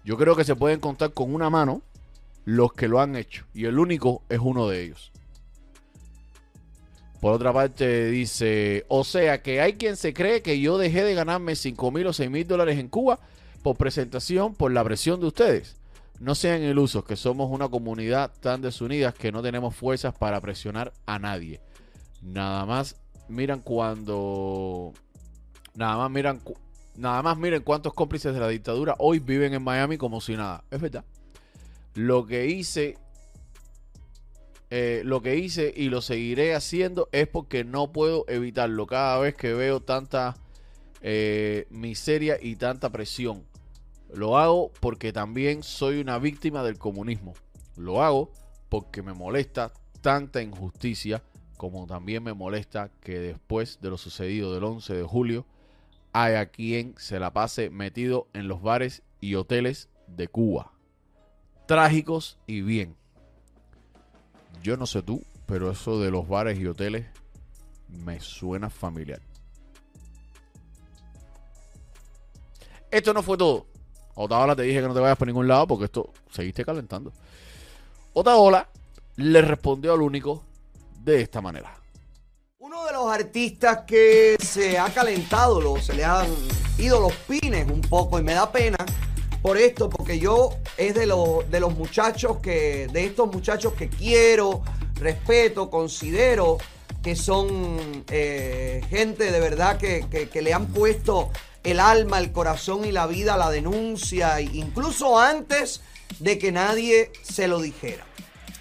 Yo 0.03 0.17
creo 0.17 0.36
que 0.36 0.43
se 0.43 0.55
pueden 0.55 0.79
contar 0.79 1.13
con 1.13 1.34
una 1.34 1.50
mano 1.50 1.81
los 2.46 2.74
que 2.74 2.88
lo 2.88 3.01
han 3.01 3.15
hecho. 3.15 3.46
Y 3.53 3.65
el 3.65 3.77
único 3.77 4.24
es 4.29 4.39
uno 4.39 4.67
de 4.67 4.84
ellos. 4.84 5.12
Por 7.19 7.33
otra 7.33 7.51
parte, 7.51 8.07
dice, 8.12 8.86
o 8.89 9.03
sea 9.03 9.41
que 9.41 9.59
hay 9.62 9.74
quien 9.74 9.97
se 9.97 10.13
cree 10.13 10.41
que 10.41 10.59
yo 10.59 10.77
dejé 10.77 11.03
de 11.03 11.15
ganarme 11.15 11.55
5 11.55 11.91
mil 11.91 12.07
o 12.07 12.13
6 12.13 12.29
mil 12.29 12.47
dólares 12.47 12.77
en 12.77 12.89
Cuba 12.89 13.19
por 13.63 13.75
presentación, 13.75 14.53
por 14.53 14.71
la 14.71 14.83
presión 14.83 15.19
de 15.19 15.27
ustedes. 15.27 15.77
No 16.19 16.36
sean 16.36 16.63
ilusos, 16.63 17.05
que 17.05 17.15
somos 17.15 17.51
una 17.51 17.69
comunidad 17.69 18.31
tan 18.39 18.62
desunida 18.62 19.12
que 19.12 19.31
no 19.31 19.41
tenemos 19.41 19.75
fuerzas 19.75 20.15
para 20.15 20.41
presionar 20.41 20.93
a 21.05 21.19
nadie. 21.19 21.62
Nada 22.21 22.65
más 22.65 22.95
miran 23.27 23.62
cuando... 23.62 24.93
Nada 25.75 25.97
más 25.97 26.12
miran... 26.12 26.41
Nada 26.95 27.21
más 27.21 27.38
miren 27.38 27.62
cuántos 27.62 27.93
cómplices 27.93 28.33
de 28.33 28.39
la 28.39 28.47
dictadura 28.47 28.95
hoy 28.97 29.19
viven 29.19 29.53
en 29.53 29.63
Miami 29.63 29.97
como 29.97 30.19
si 30.19 30.36
nada. 30.36 30.63
Es 30.71 30.81
verdad. 30.81 31.05
Lo 31.93 32.25
que 32.25 32.47
hice 32.47 32.97
eh, 34.69 35.01
lo 35.05 35.21
que 35.21 35.38
hice 35.38 35.74
y 35.75 35.89
lo 35.89 36.01
seguiré 36.01 36.55
haciendo 36.55 37.09
es 37.12 37.27
porque 37.27 37.63
no 37.63 37.91
puedo 37.91 38.25
evitarlo 38.27 38.86
cada 38.88 39.19
vez 39.19 39.36
que 39.36 39.53
veo 39.53 39.81
tanta 39.81 40.36
eh, 41.01 41.67
miseria 41.69 42.38
y 42.41 42.55
tanta 42.55 42.89
presión. 42.91 43.45
Lo 44.13 44.38
hago 44.38 44.71
porque 44.79 45.13
también 45.13 45.63
soy 45.63 46.00
una 46.00 46.19
víctima 46.19 46.63
del 46.63 46.77
comunismo. 46.77 47.33
Lo 47.75 48.03
hago 48.03 48.31
porque 48.69 49.01
me 49.01 49.13
molesta 49.13 49.71
tanta 50.01 50.41
injusticia 50.41 51.24
como 51.57 51.88
también 51.88 52.24
me 52.24 52.33
molesta 52.33 52.91
que 53.01 53.19
después 53.19 53.79
de 53.81 53.89
lo 53.89 53.97
sucedido 53.97 54.53
del 54.53 54.63
11 54.63 54.93
de 54.93 55.03
julio 55.03 55.45
haya 56.13 56.45
quien 56.47 56.93
se 56.97 57.19
la 57.19 57.33
pase 57.33 57.69
metido 57.69 58.27
en 58.33 58.47
los 58.47 58.62
bares 58.62 59.03
y 59.19 59.36
hoteles 59.36 59.89
de 60.07 60.27
Cuba. 60.27 60.71
Trágicos 61.65 62.38
y 62.47 62.62
bien. 62.62 62.95
Yo 64.61 64.77
no 64.77 64.85
sé 64.85 65.01
tú, 65.01 65.23
pero 65.45 65.71
eso 65.71 65.99
de 65.99 66.11
los 66.11 66.27
bares 66.27 66.59
y 66.59 66.67
hoteles 66.67 67.05
me 67.89 68.19
suena 68.19 68.69
familiar. 68.69 69.21
Esto 72.91 73.13
no 73.13 73.21
fue 73.21 73.37
todo. 73.37 73.67
Otaola 74.15 74.55
te 74.55 74.63
dije 74.63 74.81
que 74.81 74.87
no 74.87 74.93
te 74.93 74.99
vayas 74.99 75.17
por 75.17 75.27
ningún 75.27 75.47
lado 75.47 75.67
porque 75.67 75.85
esto 75.85 76.11
seguiste 76.31 76.65
calentando. 76.65 77.13
Otaola 78.13 78.67
le 79.17 79.41
respondió 79.41 79.93
al 79.93 80.01
único 80.01 80.43
de 81.03 81.21
esta 81.21 81.41
manera. 81.41 81.73
Uno 82.59 82.85
de 82.85 82.93
los 82.93 83.11
artistas 83.11 83.83
que 83.85 84.35
se 84.39 84.77
ha 84.77 84.89
calentado, 84.89 85.79
se 85.79 85.93
le 85.93 86.03
han 86.03 86.27
ido 86.77 86.99
los 86.99 87.13
pines 87.13 87.69
un 87.69 87.81
poco 87.81 88.19
y 88.19 88.23
me 88.23 88.33
da 88.33 88.51
pena 88.51 88.77
por 89.47 89.57
esto, 89.57 89.89
porque 89.89 90.19
yo 90.19 90.49
es 90.75 90.93
de, 90.93 91.05
de 91.05 91.59
los 91.61 91.73
muchachos 91.73 92.39
que, 92.39 92.89
de 92.91 93.05
estos 93.05 93.31
muchachos 93.33 93.71
que 93.75 93.87
quiero, 93.87 94.61
respeto, 94.95 95.69
considero 95.69 96.57
que 97.01 97.15
son 97.15 98.03
eh, 98.09 98.83
gente 98.89 99.31
de 99.31 99.39
verdad 99.39 99.77
que, 99.77 100.05
que, 100.29 100.41
le 100.41 100.53
han 100.53 100.65
puesto 100.65 101.31
el 101.63 101.79
alma, 101.79 102.19
el 102.19 102.33
corazón 102.33 102.83
y 102.83 102.91
la 102.91 103.07
vida 103.07 103.35
a 103.35 103.37
la 103.37 103.49
denuncia, 103.49 104.41
incluso 104.41 105.17
antes 105.17 105.79
de 106.19 106.37
que 106.37 106.51
nadie 106.51 107.13
se 107.23 107.47
lo 107.47 107.61
dijera. 107.61 108.05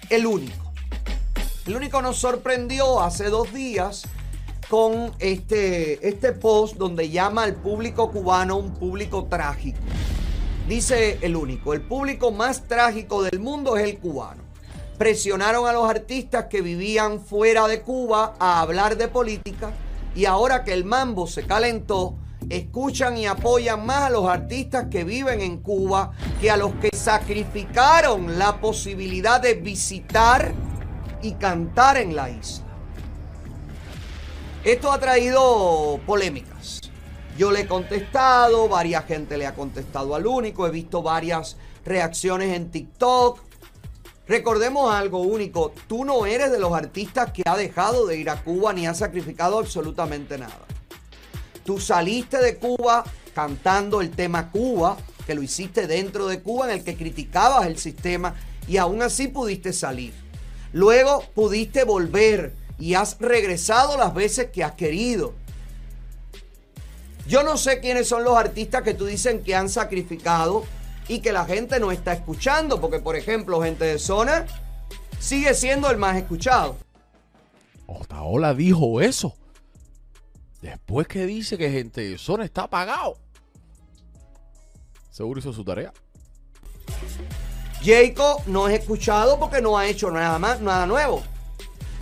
El 0.09 0.25
único. 0.25 0.71
El 1.65 1.75
único 1.75 2.01
nos 2.01 2.15
sorprendió 2.15 3.01
hace 3.01 3.25
dos 3.25 3.53
días 3.53 4.03
con 4.69 5.11
este, 5.19 6.07
este 6.07 6.31
post 6.31 6.77
donde 6.77 7.09
llama 7.09 7.43
al 7.43 7.55
público 7.55 8.09
cubano 8.09 8.55
un 8.55 8.73
público 8.73 9.25
trágico. 9.25 9.79
Dice 10.67 11.17
el 11.21 11.37
único, 11.37 11.73
el 11.73 11.81
público 11.81 12.33
más 12.33 12.67
trágico 12.67 13.23
del 13.23 13.39
mundo 13.39 13.77
es 13.77 13.85
el 13.85 13.99
cubano. 13.99 14.43
Presionaron 14.97 15.65
a 15.65 15.71
los 15.71 15.89
artistas 15.89 16.47
que 16.49 16.61
vivían 16.61 17.21
fuera 17.21 17.69
de 17.69 17.81
Cuba 17.81 18.35
a 18.37 18.59
hablar 18.59 18.97
de 18.97 19.07
política 19.07 19.71
y 20.13 20.25
ahora 20.25 20.65
que 20.65 20.73
el 20.73 20.83
mambo 20.83 21.25
se 21.25 21.45
calentó, 21.45 22.15
escuchan 22.49 23.15
y 23.15 23.27
apoyan 23.27 23.85
más 23.85 24.03
a 24.03 24.09
los 24.09 24.27
artistas 24.27 24.87
que 24.91 25.05
viven 25.05 25.39
en 25.39 25.59
Cuba 25.59 26.11
que 26.41 26.51
a 26.51 26.57
los 26.57 26.73
que 26.75 26.89
sacrificaron 26.93 28.37
la 28.37 28.59
posibilidad 28.59 29.39
de 29.39 29.53
visitar 29.53 30.51
y 31.21 31.31
cantar 31.33 31.95
en 31.95 32.13
la 32.13 32.29
isla. 32.29 32.65
Esto 34.65 34.91
ha 34.91 34.99
traído 34.99 35.97
polémicas. 36.05 36.86
Yo 37.37 37.51
le 37.51 37.61
he 37.61 37.67
contestado, 37.67 38.67
varias 38.67 39.05
gente 39.05 39.37
le 39.37 39.45
ha 39.45 39.53
contestado 39.53 40.15
al 40.15 40.25
único, 40.25 40.65
he 40.65 40.71
visto 40.71 41.03
varias 41.03 41.55
reacciones 41.85 42.55
en 42.55 42.71
TikTok. 42.71 43.39
Recordemos 44.27 44.91
algo 44.91 45.19
único, 45.19 45.71
tú 45.87 46.03
no 46.03 46.25
eres 46.25 46.51
de 46.51 46.59
los 46.59 46.73
artistas 46.73 47.31
que 47.31 47.43
ha 47.45 47.55
dejado 47.55 48.07
de 48.07 48.17
ir 48.17 48.31
a 48.31 48.43
Cuba 48.43 48.73
ni 48.73 48.87
ha 48.87 48.95
sacrificado 48.95 49.59
absolutamente 49.59 50.39
nada. 50.39 50.65
Tú 51.63 51.79
saliste 51.79 52.39
de 52.39 52.57
Cuba 52.57 53.03
cantando 53.35 54.01
el 54.01 54.09
tema 54.09 54.51
Cuba, 54.51 54.97
que 55.27 55.35
lo 55.35 55.43
hiciste 55.43 55.85
dentro 55.85 56.25
de 56.25 56.41
Cuba, 56.41 56.65
en 56.65 56.79
el 56.79 56.83
que 56.83 56.97
criticabas 56.97 57.67
el 57.67 57.77
sistema 57.77 58.33
y 58.67 58.77
aún 58.77 59.03
así 59.03 59.27
pudiste 59.27 59.73
salir. 59.73 60.13
Luego 60.73 61.23
pudiste 61.35 61.83
volver 61.83 62.55
y 62.79 62.95
has 62.95 63.19
regresado 63.19 63.95
las 63.95 64.15
veces 64.15 64.49
que 64.51 64.63
has 64.63 64.73
querido. 64.73 65.35
Yo 67.27 67.43
no 67.43 67.57
sé 67.57 67.79
quiénes 67.81 68.07
son 68.07 68.23
los 68.23 68.37
artistas 68.37 68.83
que 68.83 68.93
tú 68.93 69.05
dicen 69.05 69.43
que 69.43 69.55
han 69.55 69.69
sacrificado 69.69 70.63
y 71.07 71.19
que 71.19 71.33
la 71.33 71.45
gente 71.45 71.79
no 71.79 71.91
está 71.91 72.13
escuchando, 72.13 72.79
porque 72.79 72.99
por 72.99 73.15
ejemplo, 73.15 73.61
gente 73.61 73.85
de 73.85 73.99
zona 73.99 74.45
sigue 75.19 75.53
siendo 75.53 75.89
el 75.89 75.97
más 75.97 76.15
escuchado. 76.15 76.77
Otaola 77.85 78.53
dijo 78.53 79.01
eso. 79.01 79.35
Después 80.61 81.07
que 81.07 81.25
dice 81.25 81.57
que 81.57 81.69
gente 81.69 82.01
de 82.01 82.17
zona 82.17 82.45
está 82.45 82.63
apagado. 82.63 83.17
Seguro 85.11 85.39
hizo 85.39 85.51
su 85.51 85.63
tarea. 85.63 85.93
Jacob 87.83 88.41
no 88.47 88.67
es 88.67 88.79
escuchado 88.79 89.39
porque 89.39 89.61
no 89.61 89.77
ha 89.77 89.87
hecho 89.87 90.11
nada 90.11 90.39
más, 90.39 90.61
nada 90.61 90.85
nuevo. 90.85 91.23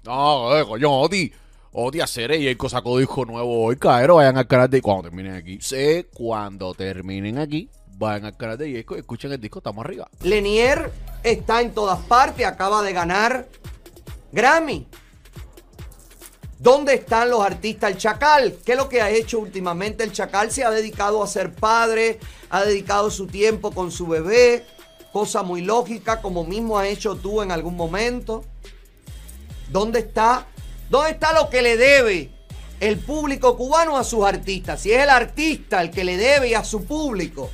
No, 0.03 0.49
coño, 0.67 1.01
Oti. 1.01 1.31
Oti 1.77 1.99
hacer 1.99 2.31
y 2.39 2.47
el 2.47 2.57
sacó 2.69 2.97
disco 2.97 3.25
nuevo 3.25 3.65
hoy, 3.65 3.75
caero, 3.75 4.15
vayan 4.15 4.37
al 4.37 4.47
canal 4.47 4.69
de 4.69 4.81
cuando 4.81 5.03
terminen 5.03 5.35
aquí. 5.35 5.59
Sé 5.59 6.07
cuando 6.13 6.73
terminen 6.73 7.37
aquí, 7.37 7.69
vayan 7.97 8.23
al 8.23 8.37
canal 8.37 8.57
de 8.57 8.73
Jacob, 8.73 8.97
escuchen 8.97 9.33
el 9.33 9.41
disco, 9.41 9.59
estamos 9.59 9.83
arriba. 9.83 10.07
Lenier 10.21 10.89
está 11.21 11.61
en 11.61 11.73
todas 11.73 11.99
partes, 12.05 12.45
acaba 12.45 12.81
de 12.81 12.93
ganar 12.93 13.49
Grammy. 14.31 14.87
¿Dónde 16.59 16.93
están 16.93 17.29
los 17.29 17.41
artistas? 17.41 17.91
El 17.91 17.97
Chacal, 17.97 18.55
¿qué 18.65 18.71
es 18.71 18.77
lo 18.77 18.87
que 18.87 19.01
ha 19.01 19.09
hecho 19.09 19.39
últimamente? 19.39 20.05
El 20.05 20.13
Chacal 20.13 20.51
se 20.51 20.63
ha 20.63 20.69
dedicado 20.69 21.21
a 21.21 21.27
ser 21.27 21.53
padre, 21.53 22.19
ha 22.51 22.63
dedicado 22.63 23.11
su 23.11 23.27
tiempo 23.27 23.71
con 23.71 23.91
su 23.91 24.07
bebé, 24.07 24.65
cosa 25.11 25.43
muy 25.43 25.59
lógica, 25.59 26.21
como 26.21 26.45
mismo 26.45 26.79
has 26.79 26.87
hecho 26.87 27.17
tú 27.17 27.41
en 27.41 27.51
algún 27.51 27.75
momento. 27.75 28.45
¿Dónde 29.69 29.99
está? 29.99 30.47
¿Dónde 30.89 31.11
está 31.11 31.33
lo 31.33 31.49
que 31.49 31.61
le 31.61 31.77
debe 31.77 32.31
el 32.79 32.99
público 32.99 33.57
cubano 33.57 33.97
a 33.97 34.03
sus 34.03 34.25
artistas? 34.25 34.81
Si 34.81 34.91
es 34.91 35.01
el 35.01 35.09
artista 35.09 35.81
el 35.81 35.91
que 35.91 36.03
le 36.03 36.17
debe 36.17 36.55
a 36.55 36.63
su 36.63 36.85
público, 36.85 37.49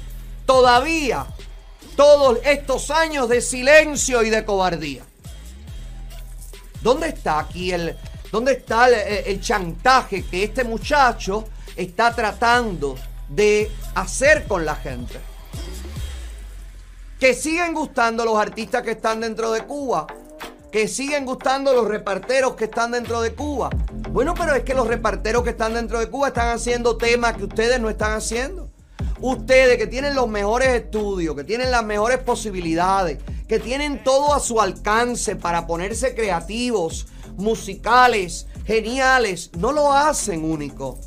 todavía 0.45 1.27
todos 1.95 2.39
estos 2.43 2.91
años 2.91 3.29
de 3.29 3.41
silencio 3.41 4.23
y 4.23 4.29
de 4.29 4.43
cobardía. 4.43 5.03
¿Dónde 6.81 7.09
está 7.09 7.39
aquí 7.39 7.71
el, 7.71 7.95
dónde 8.31 8.53
está 8.53 8.89
el, 8.89 9.39
chantaje 9.39 10.23
que 10.25 10.43
este 10.43 10.63
muchacho 10.63 11.47
está 11.75 12.13
tratando 12.15 12.97
de 13.29 13.71
hacer 13.95 14.47
con 14.47 14.65
la 14.65 14.75
gente? 14.75 15.19
Que 17.19 17.35
siguen 17.35 17.73
gustando 17.73 18.25
los 18.25 18.35
artistas 18.35 18.81
que 18.81 18.91
están 18.91 19.19
dentro 19.19 19.51
de 19.51 19.63
Cuba, 19.63 20.07
que 20.71 20.87
siguen 20.87 21.25
gustando 21.25 21.73
los 21.73 21.87
reparteros 21.87 22.55
que 22.55 22.65
están 22.65 22.91
dentro 22.91 23.21
de 23.21 23.33
Cuba. 23.33 23.69
Bueno, 24.09 24.33
pero 24.33 24.55
es 24.55 24.63
que 24.63 24.73
los 24.73 24.87
reparteros 24.87 25.43
que 25.43 25.49
están 25.49 25.73
dentro 25.73 25.99
de 25.99 26.09
Cuba 26.09 26.29
están 26.29 26.55
haciendo 26.55 26.97
temas 26.97 27.35
que 27.35 27.43
ustedes 27.43 27.79
no 27.79 27.89
están 27.89 28.13
haciendo. 28.13 28.69
Ustedes 29.19 29.77
que 29.77 29.87
tienen 29.87 30.15
los 30.15 30.27
mejores 30.27 30.69
estudios, 30.69 31.35
que 31.35 31.43
tienen 31.43 31.71
las 31.71 31.83
mejores 31.83 32.19
posibilidades, 32.19 33.19
que 33.47 33.59
tienen 33.59 34.03
todo 34.03 34.33
a 34.33 34.39
su 34.39 34.61
alcance 34.61 35.35
para 35.35 35.67
ponerse 35.67 36.15
creativos, 36.15 37.07
musicales, 37.35 38.47
geniales, 38.65 39.51
no 39.57 39.71
lo 39.71 39.91
hacen 39.91 40.45
único. 40.45 40.97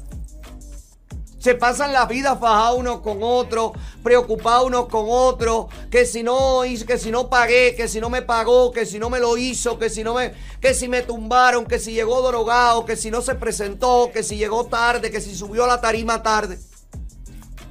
Se 1.44 1.54
pasan 1.54 1.92
la 1.92 2.06
vida 2.06 2.36
fajados 2.36 2.78
unos 2.78 3.00
con 3.00 3.18
otros, 3.20 3.72
preocupados 4.02 4.66
unos 4.66 4.86
con 4.88 5.04
otros, 5.10 5.66
que 5.90 6.06
si 6.06 6.22
no 6.22 6.62
que 6.86 6.96
si 6.96 7.10
no 7.10 7.28
pagué, 7.28 7.74
que 7.76 7.86
si 7.86 8.00
no 8.00 8.08
me 8.08 8.22
pagó, 8.22 8.72
que 8.72 8.86
si 8.86 8.98
no 8.98 9.10
me 9.10 9.20
lo 9.20 9.36
hizo, 9.36 9.78
que 9.78 9.90
si 9.90 10.02
no 10.02 10.14
me, 10.14 10.32
que 10.58 10.72
si 10.72 10.88
me 10.88 11.02
tumbaron, 11.02 11.66
que 11.66 11.78
si 11.78 11.92
llegó 11.92 12.26
drogado, 12.26 12.86
que 12.86 12.96
si 12.96 13.10
no 13.10 13.20
se 13.20 13.34
presentó, 13.34 14.10
que 14.10 14.22
si 14.22 14.38
llegó 14.38 14.64
tarde, 14.64 15.10
que 15.10 15.20
si 15.20 15.36
subió 15.36 15.64
a 15.64 15.66
la 15.66 15.82
tarima 15.82 16.22
tarde. 16.22 16.58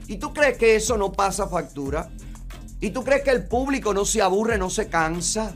¿Y 0.07 0.17
tú 0.17 0.35
crees 0.35 0.55
que 0.59 0.75
eso 0.75 0.95
no 0.95 1.11
pasa 1.11 1.47
factura? 1.47 2.11
¿Y 2.79 2.91
tú 2.91 3.03
crees 3.03 3.23
que 3.23 3.31
el 3.31 3.47
público 3.47 3.91
no 3.91 4.05
se 4.05 4.21
aburre, 4.21 4.59
no 4.59 4.69
se 4.69 4.87
cansa? 4.87 5.55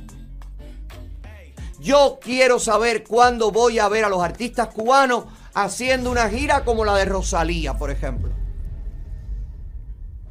Yo 1.79 2.17
quiero 2.19 2.57
saber 2.57 3.03
cuándo 3.03 3.51
voy 3.51 3.77
a 3.77 3.87
ver 3.87 4.05
a 4.05 4.09
los 4.09 4.23
artistas 4.23 4.69
cubanos 4.69 5.25
haciendo 5.57 6.11
una 6.11 6.29
gira 6.29 6.63
como 6.63 6.85
la 6.85 6.95
de 6.95 7.05
Rosalía, 7.05 7.73
por 7.73 7.89
ejemplo. 7.89 8.31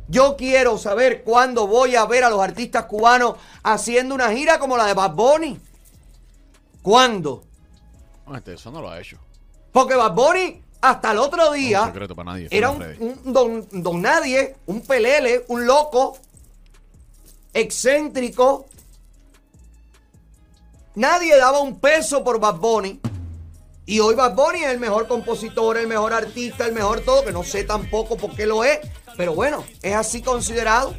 Yo 0.07 0.37
quiero 0.37 0.79
saber 0.79 1.25
cuándo 1.25 1.67
voy 1.67 1.97
a 1.97 2.07
ver 2.07 2.23
a 2.23 2.31
los 2.31 2.41
artistas 2.41 2.85
cubanos 2.85 3.35
haciendo 3.65 4.15
una 4.15 4.31
gira 4.31 4.61
como 4.61 4.77
la 4.77 4.87
de 4.87 4.95
Bad 4.95 5.15
Bunny. 5.15 5.61
¿Cuándo? 6.81 7.43
Este, 8.37 8.55
eso 8.55 8.71
no 8.71 8.81
lo 8.81 8.89
ha 8.89 9.01
hecho. 9.01 9.19
Porque 9.73 9.97
Bad 9.97 10.15
Bunny 10.15 10.63
hasta 10.81 11.11
el 11.11 11.19
otro 11.19 11.51
día 11.53 11.81
No 11.81 11.87
secreto 11.87 12.15
para 12.15 12.33
nadie, 12.33 12.49
era 12.51 12.71
un, 12.71 12.83
un 13.25 13.33
don, 13.33 13.67
don 13.73 14.01
nadie, 14.01 14.55
un 14.67 14.83
pelele, 14.83 15.45
un 15.49 15.67
loco, 15.67 16.19
excéntrico. 17.53 18.67
Nadie 20.95 21.37
daba 21.37 21.59
un 21.59 21.81
peso 21.81 22.23
por 22.23 22.39
Bad 22.39 22.57
Bunny. 22.59 23.01
Y 23.89 24.01
hoy 24.01 24.17
Bad 24.17 24.35
Bunny 24.35 24.65
es 24.65 24.73
el 24.73 24.81
mejor 24.81 25.07
compositor, 25.07 25.77
el 25.77 25.87
mejor 25.87 26.13
artista, 26.13 26.67
el 26.67 26.73
mejor 26.73 27.03
todo, 27.03 27.25
que 27.25 27.31
no 27.31 27.45
sé 27.45 27.63
tampoco 27.63 28.17
por 28.17 28.35
qué 28.35 28.45
lo 28.45 28.65
es. 28.65 28.81
Pero 29.17 29.33
bueno, 29.33 29.65
es 29.81 29.95
así 29.95 30.23
considerado. 30.23 30.95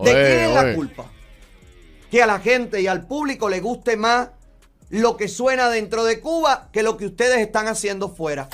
¿De 0.00 0.10
Oye, 0.10 0.12
quién 0.12 0.40
es 0.40 0.54
la 0.54 0.74
culpa? 0.74 1.10
Que 2.10 2.22
a 2.22 2.26
la 2.26 2.40
gente 2.40 2.80
y 2.80 2.88
al 2.88 3.06
público 3.06 3.48
le 3.48 3.60
guste 3.60 3.96
más 3.96 4.30
lo 4.90 5.16
que 5.16 5.28
suena 5.28 5.70
dentro 5.70 6.04
de 6.04 6.20
Cuba 6.20 6.68
que 6.72 6.82
lo 6.82 6.96
que 6.96 7.06
ustedes 7.06 7.38
están 7.38 7.68
haciendo 7.68 8.08
fuera. 8.08 8.48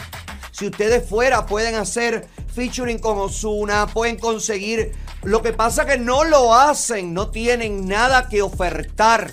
Si 0.53 0.67
ustedes 0.67 1.09
fuera 1.09 1.47
pueden 1.47 1.75
hacer 1.75 2.29
featuring 2.55 2.99
con 2.99 3.17
Osuna, 3.17 3.87
pueden 3.87 4.19
conseguir. 4.19 4.93
Lo 5.23 5.41
que 5.41 5.55
pasa 5.55 5.87
que 5.87 5.97
no 5.97 6.25
lo 6.25 6.55
hacen, 6.55 7.15
no 7.15 7.31
tienen 7.31 7.89
nada 7.89 8.29
que 8.29 8.43
ofertar. 8.43 9.33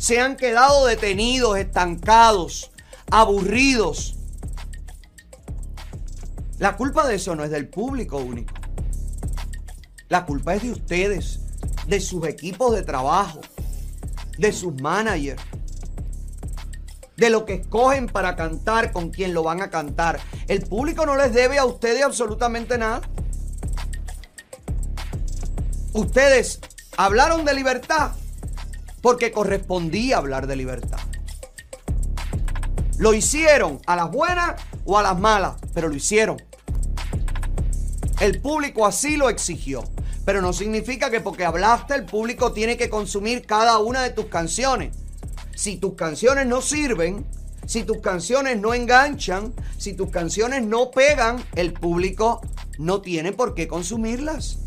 Se 0.00 0.18
han 0.18 0.36
quedado 0.36 0.86
detenidos, 0.86 1.58
estancados, 1.58 2.70
aburridos. 3.10 4.16
La 6.58 6.78
culpa 6.78 7.06
de 7.06 7.16
eso 7.16 7.36
no 7.36 7.44
es 7.44 7.50
del 7.50 7.68
público 7.68 8.16
único. 8.16 8.54
La 10.08 10.24
culpa 10.24 10.54
es 10.54 10.62
de 10.62 10.72
ustedes, 10.72 11.40
de 11.86 12.00
sus 12.00 12.26
equipos 12.26 12.74
de 12.74 12.82
trabajo, 12.82 13.42
de 14.38 14.52
sus 14.52 14.80
managers, 14.80 15.42
de 17.18 17.28
lo 17.28 17.44
que 17.44 17.56
escogen 17.56 18.06
para 18.06 18.36
cantar, 18.36 18.92
con 18.92 19.10
quién 19.10 19.34
lo 19.34 19.42
van 19.42 19.60
a 19.60 19.68
cantar. 19.68 20.18
El 20.48 20.62
público 20.62 21.04
no 21.04 21.14
les 21.14 21.34
debe 21.34 21.58
a 21.58 21.66
ustedes 21.66 22.02
absolutamente 22.02 22.78
nada. 22.78 23.02
Ustedes 25.92 26.58
hablaron 26.96 27.44
de 27.44 27.52
libertad 27.52 28.12
porque 29.00 29.32
correspondía 29.32 30.18
hablar 30.18 30.46
de 30.46 30.56
libertad. 30.56 30.98
Lo 32.98 33.14
hicieron 33.14 33.80
a 33.86 33.96
las 33.96 34.10
buenas 34.10 34.60
o 34.84 34.98
a 34.98 35.02
las 35.02 35.18
malas, 35.18 35.56
pero 35.72 35.88
lo 35.88 35.94
hicieron. 35.94 36.36
El 38.20 38.40
público 38.40 38.86
así 38.86 39.16
lo 39.16 39.30
exigió. 39.30 39.84
Pero 40.24 40.42
no 40.42 40.52
significa 40.52 41.10
que 41.10 41.20
porque 41.20 41.44
hablaste 41.44 41.94
el 41.94 42.04
público 42.04 42.52
tiene 42.52 42.76
que 42.76 42.90
consumir 42.90 43.46
cada 43.46 43.78
una 43.78 44.02
de 44.02 44.10
tus 44.10 44.26
canciones. 44.26 44.94
Si 45.56 45.76
tus 45.76 45.94
canciones 45.94 46.46
no 46.46 46.60
sirven, 46.60 47.26
si 47.66 47.84
tus 47.84 47.98
canciones 47.98 48.60
no 48.60 48.74
enganchan, 48.74 49.54
si 49.78 49.94
tus 49.94 50.10
canciones 50.10 50.62
no 50.62 50.90
pegan, 50.90 51.42
el 51.54 51.72
público 51.72 52.42
no 52.78 53.00
tiene 53.00 53.32
por 53.32 53.54
qué 53.54 53.66
consumirlas. 53.66 54.58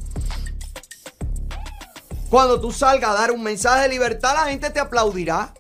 Cuando 2.33 2.59
tú 2.59 2.71
salgas 2.71 3.11
a 3.11 3.13
dar 3.13 3.31
un 3.31 3.43
mensaje 3.43 3.83
de 3.83 3.89
libertad, 3.89 4.33
la 4.33 4.49
gente 4.49 4.71
te 4.71 4.79
aplaudirá. 4.79 5.53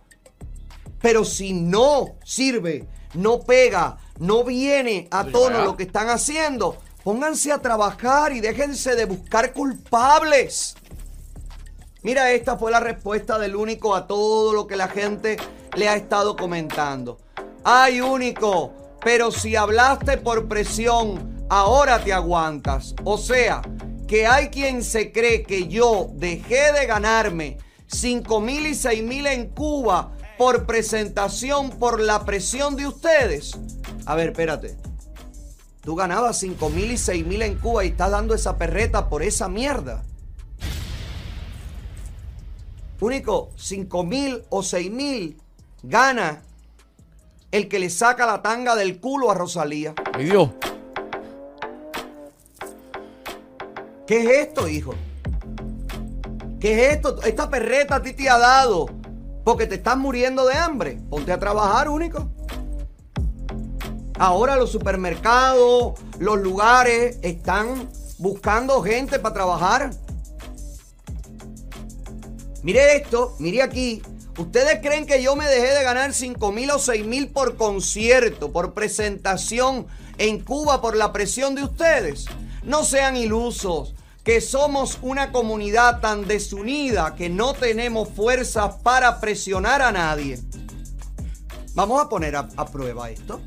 Pero 0.99 1.23
si 1.23 1.53
no 1.53 2.15
sirve, 2.25 2.87
no 3.13 3.41
pega, 3.41 3.97
no 4.17 4.43
viene 4.43 5.07
a 5.11 5.23
tono 5.23 5.65
lo 5.65 5.77
que 5.77 5.83
están 5.83 6.09
haciendo, 6.09 6.77
pónganse 7.03 7.51
a 7.51 7.61
trabajar 7.61 8.33
y 8.33 8.41
déjense 8.41 8.95
de 8.95 9.05
buscar 9.05 9.53
culpables. 9.53 10.73
Mira, 12.01 12.31
esta 12.31 12.57
fue 12.57 12.71
la 12.71 12.79
respuesta 12.79 13.37
del 13.37 13.55
único 13.55 13.93
a 13.93 14.07
todo 14.07 14.51
lo 14.51 14.65
que 14.65 14.75
la 14.75 14.87
gente 14.87 15.37
le 15.75 15.87
ha 15.87 15.95
estado 15.95 16.35
comentando. 16.35 17.19
Ay, 17.63 18.01
único, 18.01 18.73
pero 18.99 19.29
si 19.29 19.55
hablaste 19.55 20.17
por 20.17 20.47
presión, 20.47 21.45
ahora 21.49 22.03
te 22.03 22.13
aguantas. 22.13 22.95
O 23.03 23.19
sea, 23.19 23.61
que 24.13 24.27
hay 24.27 24.49
quien 24.49 24.83
se 24.83 25.11
cree 25.11 25.41
que 25.41 25.67
yo 25.67 26.11
dejé 26.13 26.71
de 26.71 26.85
ganarme 26.85 27.57
5 27.87 28.41
mil 28.41 28.67
y 28.67 28.75
6 28.75 29.01
mil 29.01 29.25
en 29.25 29.49
Cuba 29.49 30.11
por 30.37 30.67
presentación, 30.67 31.71
por 31.79 31.99
la 31.99 32.23
presión 32.23 32.75
de 32.75 32.85
ustedes. 32.85 33.57
A 34.05 34.13
ver, 34.13 34.29
espérate. 34.29 34.77
Tú 35.81 35.95
ganabas 35.95 36.37
5 36.37 36.69
mil 36.69 36.91
y 36.91 36.97
6 36.97 37.25
mil 37.25 37.41
en 37.41 37.57
Cuba 37.57 37.85
y 37.85 37.87
estás 37.87 38.11
dando 38.11 38.35
esa 38.35 38.55
perreta 38.55 39.09
por 39.09 39.23
esa 39.23 39.49
mierda. 39.49 40.03
Único, 42.99 43.49
5 43.55 44.03
mil 44.03 44.43
o 44.49 44.61
6 44.61 44.91
mil 44.91 45.41
gana 45.81 46.43
el 47.49 47.67
que 47.67 47.79
le 47.79 47.89
saca 47.89 48.27
la 48.27 48.43
tanga 48.43 48.75
del 48.75 48.99
culo 48.99 49.31
a 49.31 49.33
Rosalía. 49.33 49.95
Ay, 50.13 50.25
Dios. 50.25 50.51
¿Qué 54.05 54.19
es 54.19 54.47
esto, 54.47 54.67
hijo? 54.67 54.95
¿Qué 56.59 56.73
es 56.73 56.95
esto? 56.95 57.21
Esta 57.23 57.49
perreta 57.49 57.95
a 57.95 58.01
ti 58.01 58.11
te 58.11 58.29
ha 58.29 58.37
dado 58.37 58.87
porque 59.45 59.65
te 59.65 59.75
estás 59.75 59.97
muriendo 59.97 60.45
de 60.45 60.55
hambre. 60.55 60.97
Ponte 61.09 61.31
a 61.31 61.39
trabajar, 61.39 61.87
único. 61.87 62.29
Ahora 64.19 64.57
los 64.57 64.71
supermercados, 64.71 65.93
los 66.19 66.39
lugares 66.41 67.17
están 67.21 67.89
buscando 68.17 68.81
gente 68.81 69.19
para 69.19 69.33
trabajar. 69.33 69.91
Mire 72.61 72.97
esto, 72.97 73.35
mire 73.39 73.61
aquí. 73.61 74.01
¿Ustedes 74.37 74.79
creen 74.81 75.05
que 75.05 75.21
yo 75.23 75.35
me 75.37 75.47
dejé 75.47 75.73
de 75.73 75.83
ganar 75.83 76.13
5 76.13 76.51
mil 76.51 76.71
o 76.71 76.79
6 76.79 77.05
mil 77.05 77.29
por 77.29 77.55
concierto, 77.55 78.51
por 78.51 78.73
presentación 78.73 79.87
en 80.17 80.43
Cuba 80.43 80.81
por 80.81 80.97
la 80.97 81.13
presión 81.13 81.55
de 81.55 81.63
ustedes? 81.63 82.25
No 82.65 82.85
sean 82.85 83.17
ilusos, 83.17 83.93
que 84.23 84.39
somos 84.39 84.97
una 85.01 85.33
comunidad 85.33 85.99
tan 85.99 86.25
desunida 86.27 87.13
que 87.15 87.29
no 87.29 87.53
tenemos 87.53 88.07
fuerzas 88.09 88.75
para 88.83 89.19
presionar 89.19 89.81
a 89.81 89.91
nadie. 89.91 90.39
Vamos 91.73 92.01
a 92.01 92.07
poner 92.07 92.37
a, 92.37 92.47
a 92.55 92.65
prueba 92.65 93.09
esto. 93.09 93.41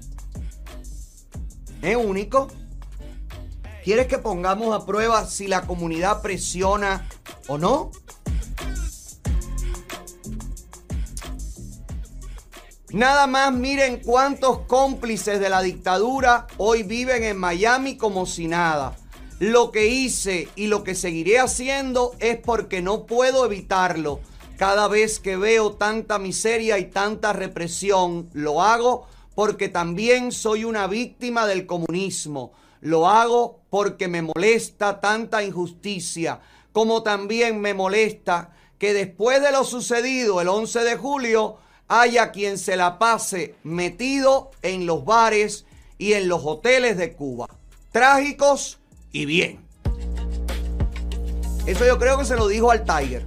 Es 1.80 1.96
único. 1.96 2.48
¿Quieres 3.84 4.06
que 4.06 4.18
pongamos 4.18 4.74
a 4.74 4.84
prueba 4.84 5.24
si 5.24 5.46
la 5.46 5.62
comunidad 5.62 6.20
presiona 6.20 7.08
o 7.46 7.56
no? 7.56 7.92
Nada 12.90 13.26
más 13.26 13.52
miren 13.52 14.00
cuántos 14.04 14.60
cómplices 14.60 15.40
de 15.40 15.48
la 15.48 15.62
dictadura 15.62 16.46
hoy 16.56 16.82
viven 16.82 17.24
en 17.24 17.38
Miami 17.38 17.96
como 17.96 18.26
si 18.26 18.48
nada. 18.48 18.96
Lo 19.38 19.70
que 19.70 19.88
hice 19.88 20.48
y 20.56 20.68
lo 20.68 20.82
que 20.82 20.94
seguiré 20.94 21.38
haciendo 21.38 22.14
es 22.20 22.38
porque 22.38 22.80
no 22.80 23.04
puedo 23.04 23.44
evitarlo. 23.44 24.20
Cada 24.56 24.88
vez 24.88 25.20
que 25.20 25.36
veo 25.36 25.72
tanta 25.72 26.18
miseria 26.18 26.78
y 26.78 26.86
tanta 26.86 27.34
represión, 27.34 28.30
lo 28.32 28.62
hago 28.62 29.06
porque 29.34 29.68
también 29.68 30.32
soy 30.32 30.64
una 30.64 30.86
víctima 30.86 31.46
del 31.46 31.66
comunismo. 31.66 32.52
Lo 32.80 33.08
hago 33.08 33.60
porque 33.68 34.08
me 34.08 34.22
molesta 34.22 35.02
tanta 35.02 35.44
injusticia, 35.44 36.40
como 36.72 37.02
también 37.02 37.60
me 37.60 37.74
molesta 37.74 38.54
que 38.78 38.94
después 38.94 39.42
de 39.42 39.52
lo 39.52 39.64
sucedido 39.64 40.40
el 40.40 40.48
11 40.48 40.80
de 40.80 40.96
julio 40.96 41.58
haya 41.88 42.32
quien 42.32 42.56
se 42.56 42.74
la 42.76 42.98
pase 42.98 43.54
metido 43.64 44.50
en 44.62 44.86
los 44.86 45.04
bares 45.04 45.66
y 45.98 46.14
en 46.14 46.26
los 46.26 46.40
hoteles 46.42 46.96
de 46.96 47.12
Cuba. 47.12 47.48
Trágicos 47.92 48.78
y 49.16 49.24
bien. 49.24 49.58
Eso 51.64 51.86
yo 51.86 51.98
creo 51.98 52.18
que 52.18 52.26
se 52.26 52.36
lo 52.36 52.48
dijo 52.48 52.70
al 52.70 52.84
Tiger. 52.84 53.24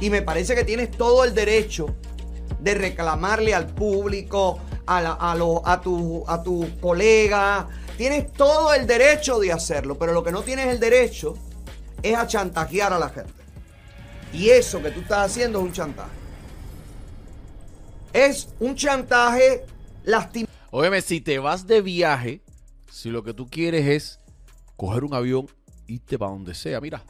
Y 0.00 0.08
me 0.08 0.22
parece 0.22 0.54
que 0.54 0.64
tienes 0.64 0.90
todo 0.90 1.24
el 1.24 1.34
derecho 1.34 1.94
de 2.58 2.74
reclamarle 2.74 3.54
al 3.54 3.66
público, 3.66 4.58
a, 4.86 4.98
a, 4.98 5.72
a, 5.72 5.80
tu, 5.82 6.24
a 6.26 6.42
tu 6.42 6.80
colega. 6.80 7.68
Tienes 7.98 8.32
todo 8.32 8.72
el 8.72 8.86
derecho 8.86 9.38
de 9.38 9.52
hacerlo, 9.52 9.98
pero 9.98 10.14
lo 10.14 10.24
que 10.24 10.32
no 10.32 10.42
tienes 10.42 10.68
el 10.68 10.80
derecho 10.80 11.36
es 12.02 12.16
a 12.16 12.26
chantajear 12.26 12.94
a 12.94 12.98
la 12.98 13.10
gente. 13.10 13.32
Y 14.32 14.48
eso 14.48 14.82
que 14.82 14.90
tú 14.90 15.00
estás 15.00 15.30
haciendo 15.30 15.58
es 15.58 15.66
un 15.66 15.72
chantaje. 15.72 16.10
Es 18.14 18.48
un 18.58 18.74
chantaje 18.74 19.66
lastimado. 20.04 20.50
Óyeme, 20.70 21.02
si 21.02 21.20
te 21.20 21.38
vas 21.38 21.66
de 21.66 21.82
viaje, 21.82 22.40
si 22.92 23.08
lo 23.08 23.24
que 23.24 23.32
tú 23.32 23.48
quieres 23.48 23.86
es 23.86 24.20
coger 24.76 25.02
un 25.02 25.14
avión, 25.14 25.46
irte 25.86 26.18
para 26.18 26.30
donde 26.30 26.54
sea, 26.54 26.78
mira, 26.78 27.02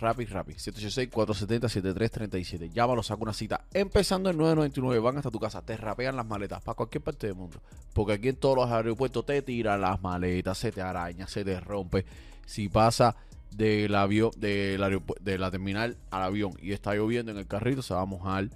Rapid, 0.00 0.30
Rapid, 0.30 0.56
786-470-7337. 0.56 2.72
Llámalo, 2.72 3.02
saca 3.02 3.22
una 3.22 3.34
cita. 3.34 3.66
Empezando 3.74 4.30
en 4.30 4.38
999, 4.38 4.98
van 4.98 5.18
hasta 5.18 5.30
tu 5.30 5.38
casa, 5.38 5.60
te 5.60 5.76
rapean 5.76 6.16
las 6.16 6.24
maletas 6.26 6.62
para 6.62 6.74
cualquier 6.74 7.04
parte 7.04 7.26
del 7.26 7.36
mundo. 7.36 7.60
Porque 7.92 8.14
aquí 8.14 8.28
en 8.28 8.36
todos 8.36 8.56
los 8.56 8.70
aeropuertos 8.70 9.26
te 9.26 9.42
tiran 9.42 9.82
las 9.82 10.00
maletas, 10.00 10.56
se 10.56 10.72
te 10.72 10.80
araña, 10.80 11.28
se 11.28 11.44
te 11.44 11.60
rompe. 11.60 12.06
Si 12.46 12.70
pasa 12.70 13.14
del 13.50 13.94
avión, 13.94 14.30
de 14.38 14.78
la 14.78 15.50
terminal 15.50 15.98
al 16.10 16.22
avión 16.22 16.54
y 16.62 16.72
está 16.72 16.94
lloviendo 16.94 17.30
en 17.30 17.36
el 17.36 17.46
carrito, 17.46 17.82
se 17.82 17.92
va 17.92 18.00
a 18.00 18.06
mojar. 18.06 18.48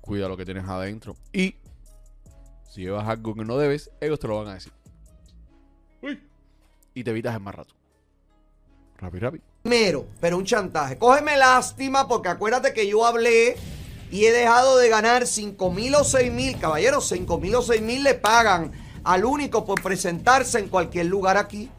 Cuida 0.00 0.28
lo 0.28 0.36
que 0.36 0.44
tienes 0.44 0.68
adentro. 0.68 1.16
Y 1.32 1.56
si 2.70 2.82
llevas 2.82 3.08
algo 3.08 3.34
que 3.34 3.44
no 3.44 3.58
debes, 3.58 3.90
ellos 4.00 4.20
te 4.20 4.28
lo 4.28 4.38
van 4.38 4.46
a 4.48 4.54
decir. 4.54 4.72
Y 7.00 7.04
te 7.04 7.12
evitas 7.12 7.34
el 7.34 7.40
más 7.40 7.54
rato. 7.54 7.74
Rápido, 8.98 9.22
rápido. 9.22 9.44
Primero, 9.62 10.06
pero 10.20 10.36
un 10.36 10.44
chantaje. 10.44 10.98
Cógeme 10.98 11.34
lástima 11.38 12.06
porque 12.06 12.28
acuérdate 12.28 12.74
que 12.74 12.86
yo 12.86 13.06
hablé 13.06 13.56
y 14.10 14.26
he 14.26 14.32
dejado 14.32 14.76
de 14.76 14.90
ganar 14.90 15.26
5 15.26 15.70
mil 15.70 15.94
o 15.94 16.04
6 16.04 16.30
mil. 16.30 16.58
Caballeros, 16.58 17.08
5 17.08 17.38
mil 17.38 17.54
o 17.54 17.62
6 17.62 17.80
mil 17.80 18.02
le 18.04 18.16
pagan 18.16 18.72
al 19.02 19.24
único 19.24 19.64
por 19.64 19.82
presentarse 19.82 20.58
en 20.58 20.68
cualquier 20.68 21.06
lugar 21.06 21.38
aquí. 21.38 21.70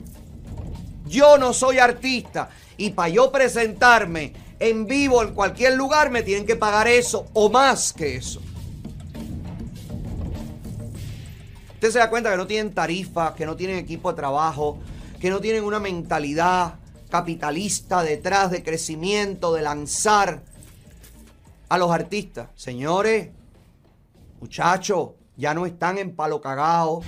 Yo 1.06 1.38
no 1.38 1.54
soy 1.54 1.78
artista 1.78 2.50
y 2.76 2.90
para 2.90 3.10
yo 3.10 3.32
presentarme 3.32 4.34
en 4.60 4.88
vivo 4.88 5.22
en 5.22 5.36
cualquier 5.36 5.76
lugar 5.76 6.10
me 6.10 6.24
tienen 6.24 6.48
que 6.48 6.56
pagar 6.56 6.88
eso 6.88 7.28
o 7.34 7.48
más 7.48 7.94
que 7.94 8.16
eso. 8.16 8.42
Usted 11.82 11.92
se 11.92 12.00
da 12.00 12.10
cuenta 12.10 12.32
que 12.32 12.38
no 12.38 12.46
tienen 12.46 12.74
tarifas, 12.74 13.34
que 13.34 13.44
no 13.44 13.56
tienen 13.56 13.78
equipo 13.78 14.12
de 14.12 14.16
trabajo, 14.16 14.78
que 15.22 15.30
no 15.30 15.40
tienen 15.40 15.64
una 15.64 15.80
mentalidad 15.80 16.80
capitalista 17.12 18.02
detrás 18.02 18.50
de 18.50 18.64
crecimiento, 18.64 19.54
de 19.54 19.62
lanzar 19.62 20.42
a 21.70 21.78
los 21.78 21.92
artistas. 21.92 22.50
Señores, 22.56 23.30
muchachos, 24.40 25.10
ya 25.38 25.54
no 25.54 25.68
están 25.68 26.00
en 26.00 26.16
palo 26.16 26.42
cagado. 26.42 27.02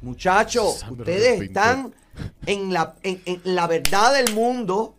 Muchachos, 0.00 0.86
ustedes 0.88 1.40
están 1.42 1.92
en 2.46 2.72
la, 2.72 2.94
en, 3.02 3.40
la 3.42 3.66
verdad 3.66 4.14
del 4.14 4.32
mundo. 4.32 4.94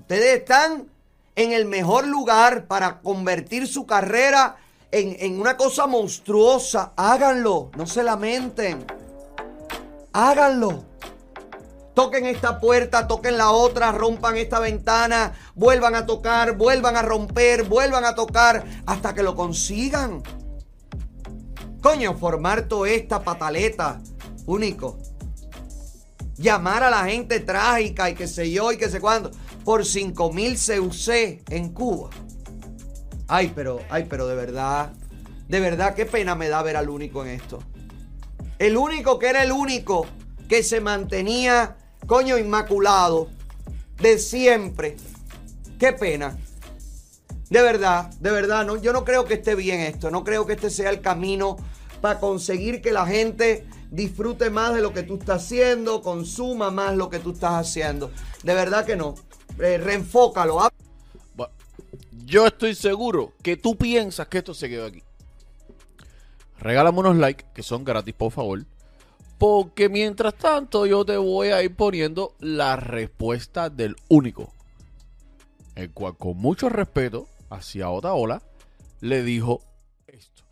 Ustedes 0.00 0.40
están 0.40 0.88
en 1.36 1.52
el 1.52 1.64
mejor 1.64 2.08
lugar 2.08 2.66
para 2.66 3.00
convertir 3.02 3.68
su 3.68 3.86
carrera 3.86 4.56
en, 4.90 5.16
en, 5.20 5.40
una 5.40 5.56
cosa 5.56 5.86
monstruosa. 5.86 6.92
Háganlo, 6.96 7.70
no 7.76 7.86
se 7.86 8.02
lamenten. 8.02 8.84
Háganlo. 10.16 10.84
Toquen 11.92 12.26
esta 12.26 12.60
puerta, 12.60 13.08
toquen 13.08 13.36
la 13.36 13.50
otra, 13.50 13.90
rompan 13.90 14.36
esta 14.36 14.60
ventana, 14.60 15.32
vuelvan 15.56 15.96
a 15.96 16.06
tocar, 16.06 16.56
vuelvan 16.56 16.96
a 16.96 17.02
romper, 17.02 17.64
vuelvan 17.64 18.04
a 18.04 18.14
tocar 18.14 18.64
hasta 18.86 19.12
que 19.12 19.24
lo 19.24 19.34
consigan. 19.34 20.22
Coño, 21.82 22.16
formar 22.16 22.68
toda 22.68 22.90
esta 22.90 23.24
pataleta 23.24 24.00
único. 24.46 24.98
Llamar 26.36 26.84
a 26.84 26.90
la 26.90 27.06
gente 27.06 27.40
trágica 27.40 28.08
y 28.08 28.14
que 28.14 28.28
sé 28.28 28.52
yo 28.52 28.70
y 28.70 28.76
que 28.76 28.88
sé 28.88 29.00
cuándo. 29.00 29.32
Por 29.64 29.84
5 29.84 30.32
mil 30.32 30.56
CUC 30.56 31.08
en 31.50 31.72
Cuba. 31.72 32.10
Ay, 33.26 33.50
pero, 33.52 33.80
ay, 33.90 34.06
pero 34.08 34.28
de 34.28 34.36
verdad, 34.36 34.92
de 35.48 35.58
verdad, 35.58 35.94
qué 35.96 36.06
pena 36.06 36.36
me 36.36 36.48
da 36.48 36.62
ver 36.62 36.76
al 36.76 36.88
único 36.88 37.24
en 37.24 37.30
esto. 37.30 37.58
El 38.58 38.76
único 38.76 39.18
que 39.18 39.28
era 39.28 39.42
el 39.42 39.52
único 39.52 40.06
que 40.48 40.62
se 40.62 40.80
mantenía 40.80 41.76
coño 42.06 42.38
inmaculado 42.38 43.28
de 44.00 44.18
siempre. 44.18 44.96
Qué 45.78 45.92
pena. 45.92 46.36
De 47.50 47.62
verdad, 47.62 48.10
de 48.20 48.30
verdad, 48.30 48.64
no, 48.64 48.76
yo 48.76 48.92
no 48.92 49.04
creo 49.04 49.24
que 49.24 49.34
esté 49.34 49.54
bien 49.54 49.80
esto. 49.80 50.10
No 50.10 50.24
creo 50.24 50.46
que 50.46 50.54
este 50.54 50.70
sea 50.70 50.90
el 50.90 51.00
camino 51.00 51.56
para 52.00 52.18
conseguir 52.18 52.80
que 52.80 52.92
la 52.92 53.06
gente 53.06 53.66
disfrute 53.90 54.50
más 54.50 54.74
de 54.74 54.80
lo 54.80 54.92
que 54.92 55.04
tú 55.04 55.14
estás 55.16 55.44
haciendo, 55.44 56.02
consuma 56.02 56.70
más 56.70 56.96
lo 56.96 57.08
que 57.10 57.18
tú 57.18 57.32
estás 57.32 57.52
haciendo. 57.52 58.10
De 58.42 58.54
verdad 58.54 58.84
que 58.84 58.96
no. 58.96 59.14
Eh, 59.60 59.78
reenfócalo. 59.78 60.60
Ah. 60.60 60.70
Yo 62.26 62.46
estoy 62.46 62.74
seguro 62.74 63.34
que 63.42 63.56
tú 63.56 63.76
piensas 63.76 64.26
que 64.28 64.38
esto 64.38 64.54
se 64.54 64.68
quedó 64.68 64.86
aquí. 64.86 65.03
Regálame 66.58 67.00
unos 67.00 67.16
likes, 67.16 67.44
que 67.54 67.62
son 67.62 67.84
gratis, 67.84 68.14
por 68.14 68.32
favor. 68.32 68.64
Porque 69.38 69.88
mientras 69.88 70.34
tanto 70.34 70.86
yo 70.86 71.04
te 71.04 71.16
voy 71.16 71.48
a 71.48 71.62
ir 71.62 71.74
poniendo 71.74 72.34
la 72.38 72.76
respuesta 72.76 73.68
del 73.68 73.96
único. 74.08 74.52
El 75.74 75.90
cual 75.90 76.16
con 76.16 76.36
mucho 76.36 76.68
respeto 76.68 77.26
hacia 77.50 77.90
Otaola 77.90 78.42
le 79.00 79.22
dijo 79.22 79.60
esto. 80.06 80.44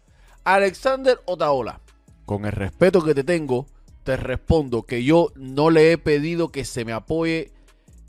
Alexander 0.45 1.21
Otaola, 1.27 1.81
con 2.27 2.45
el 2.45 2.53
respeto 2.53 3.05
que 3.05 3.15
te 3.15 3.25
tengo, 3.25 3.67
te 4.03 4.17
respondo 4.17 4.83
que 4.83 5.05
yo 5.05 5.33
no 5.37 5.71
le 5.71 5.93
he 5.93 5.99
pedido 5.99 6.49
que 6.49 6.65
se 6.65 6.85
me 6.85 6.93
apoye 6.93 7.53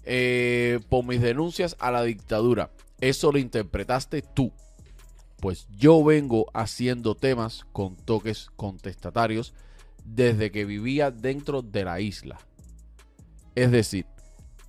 eh, 0.05 0.79
por 0.89 1.05
mis 1.05 1.21
denuncias 1.21 1.75
a 1.79 1.91
la 1.91 2.03
dictadura. 2.03 2.71
Eso 2.99 3.31
lo 3.31 3.37
interpretaste 3.37 4.21
tú. 4.21 4.51
Pues 5.43 5.67
yo 5.75 6.01
vengo 6.05 6.45
haciendo 6.53 7.15
temas 7.15 7.65
con 7.73 7.97
toques 7.97 8.49
contestatarios 8.55 9.53
desde 10.05 10.53
que 10.53 10.63
vivía 10.63 11.11
dentro 11.11 11.61
de 11.61 11.83
la 11.83 11.99
isla. 11.99 12.39
Es 13.53 13.69
decir, 13.69 14.05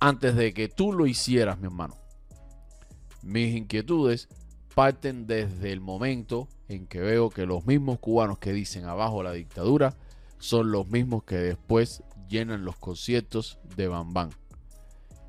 antes 0.01 0.35
de 0.35 0.53
que 0.53 0.67
tú 0.67 0.91
lo 0.91 1.07
hicieras, 1.07 1.59
mi 1.59 1.67
hermano. 1.67 1.95
Mis 3.23 3.55
inquietudes 3.55 4.27
parten 4.75 5.27
desde 5.27 5.71
el 5.71 5.79
momento 5.79 6.49
en 6.67 6.87
que 6.87 6.99
veo 6.99 7.29
que 7.29 7.45
los 7.45 7.65
mismos 7.65 7.99
cubanos 7.99 8.39
que 8.39 8.51
dicen 8.51 8.83
abajo 8.83 9.23
la 9.23 9.31
dictadura 9.31 9.95
son 10.39 10.73
los 10.73 10.89
mismos 10.89 11.23
que 11.23 11.37
después 11.37 12.03
llenan 12.27 12.65
los 12.65 12.75
conciertos 12.75 13.59
de 13.77 13.87
Bambán, 13.87 14.31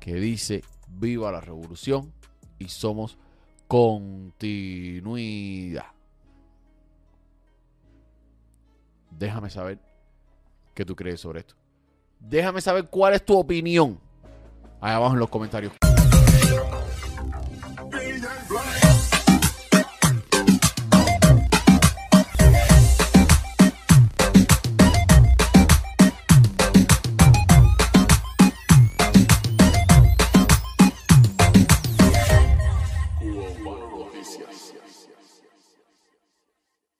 que 0.01 0.15
dice 0.15 0.65
viva 0.89 1.31
la 1.31 1.39
revolución 1.39 2.11
y 2.59 2.67
somos 2.67 3.17
continuidad. 3.67 5.85
Déjame 9.11 9.49
saber 9.49 9.79
qué 10.73 10.85
tú 10.85 10.95
crees 10.95 11.21
sobre 11.21 11.39
esto. 11.39 11.55
Déjame 12.19 12.61
saber 12.61 12.87
cuál 12.89 13.13
es 13.13 13.25
tu 13.25 13.37
opinión. 13.37 13.99
Ahí 14.79 14.93
abajo 14.93 15.13
en 15.13 15.19
los 15.19 15.29
comentarios. 15.29 15.73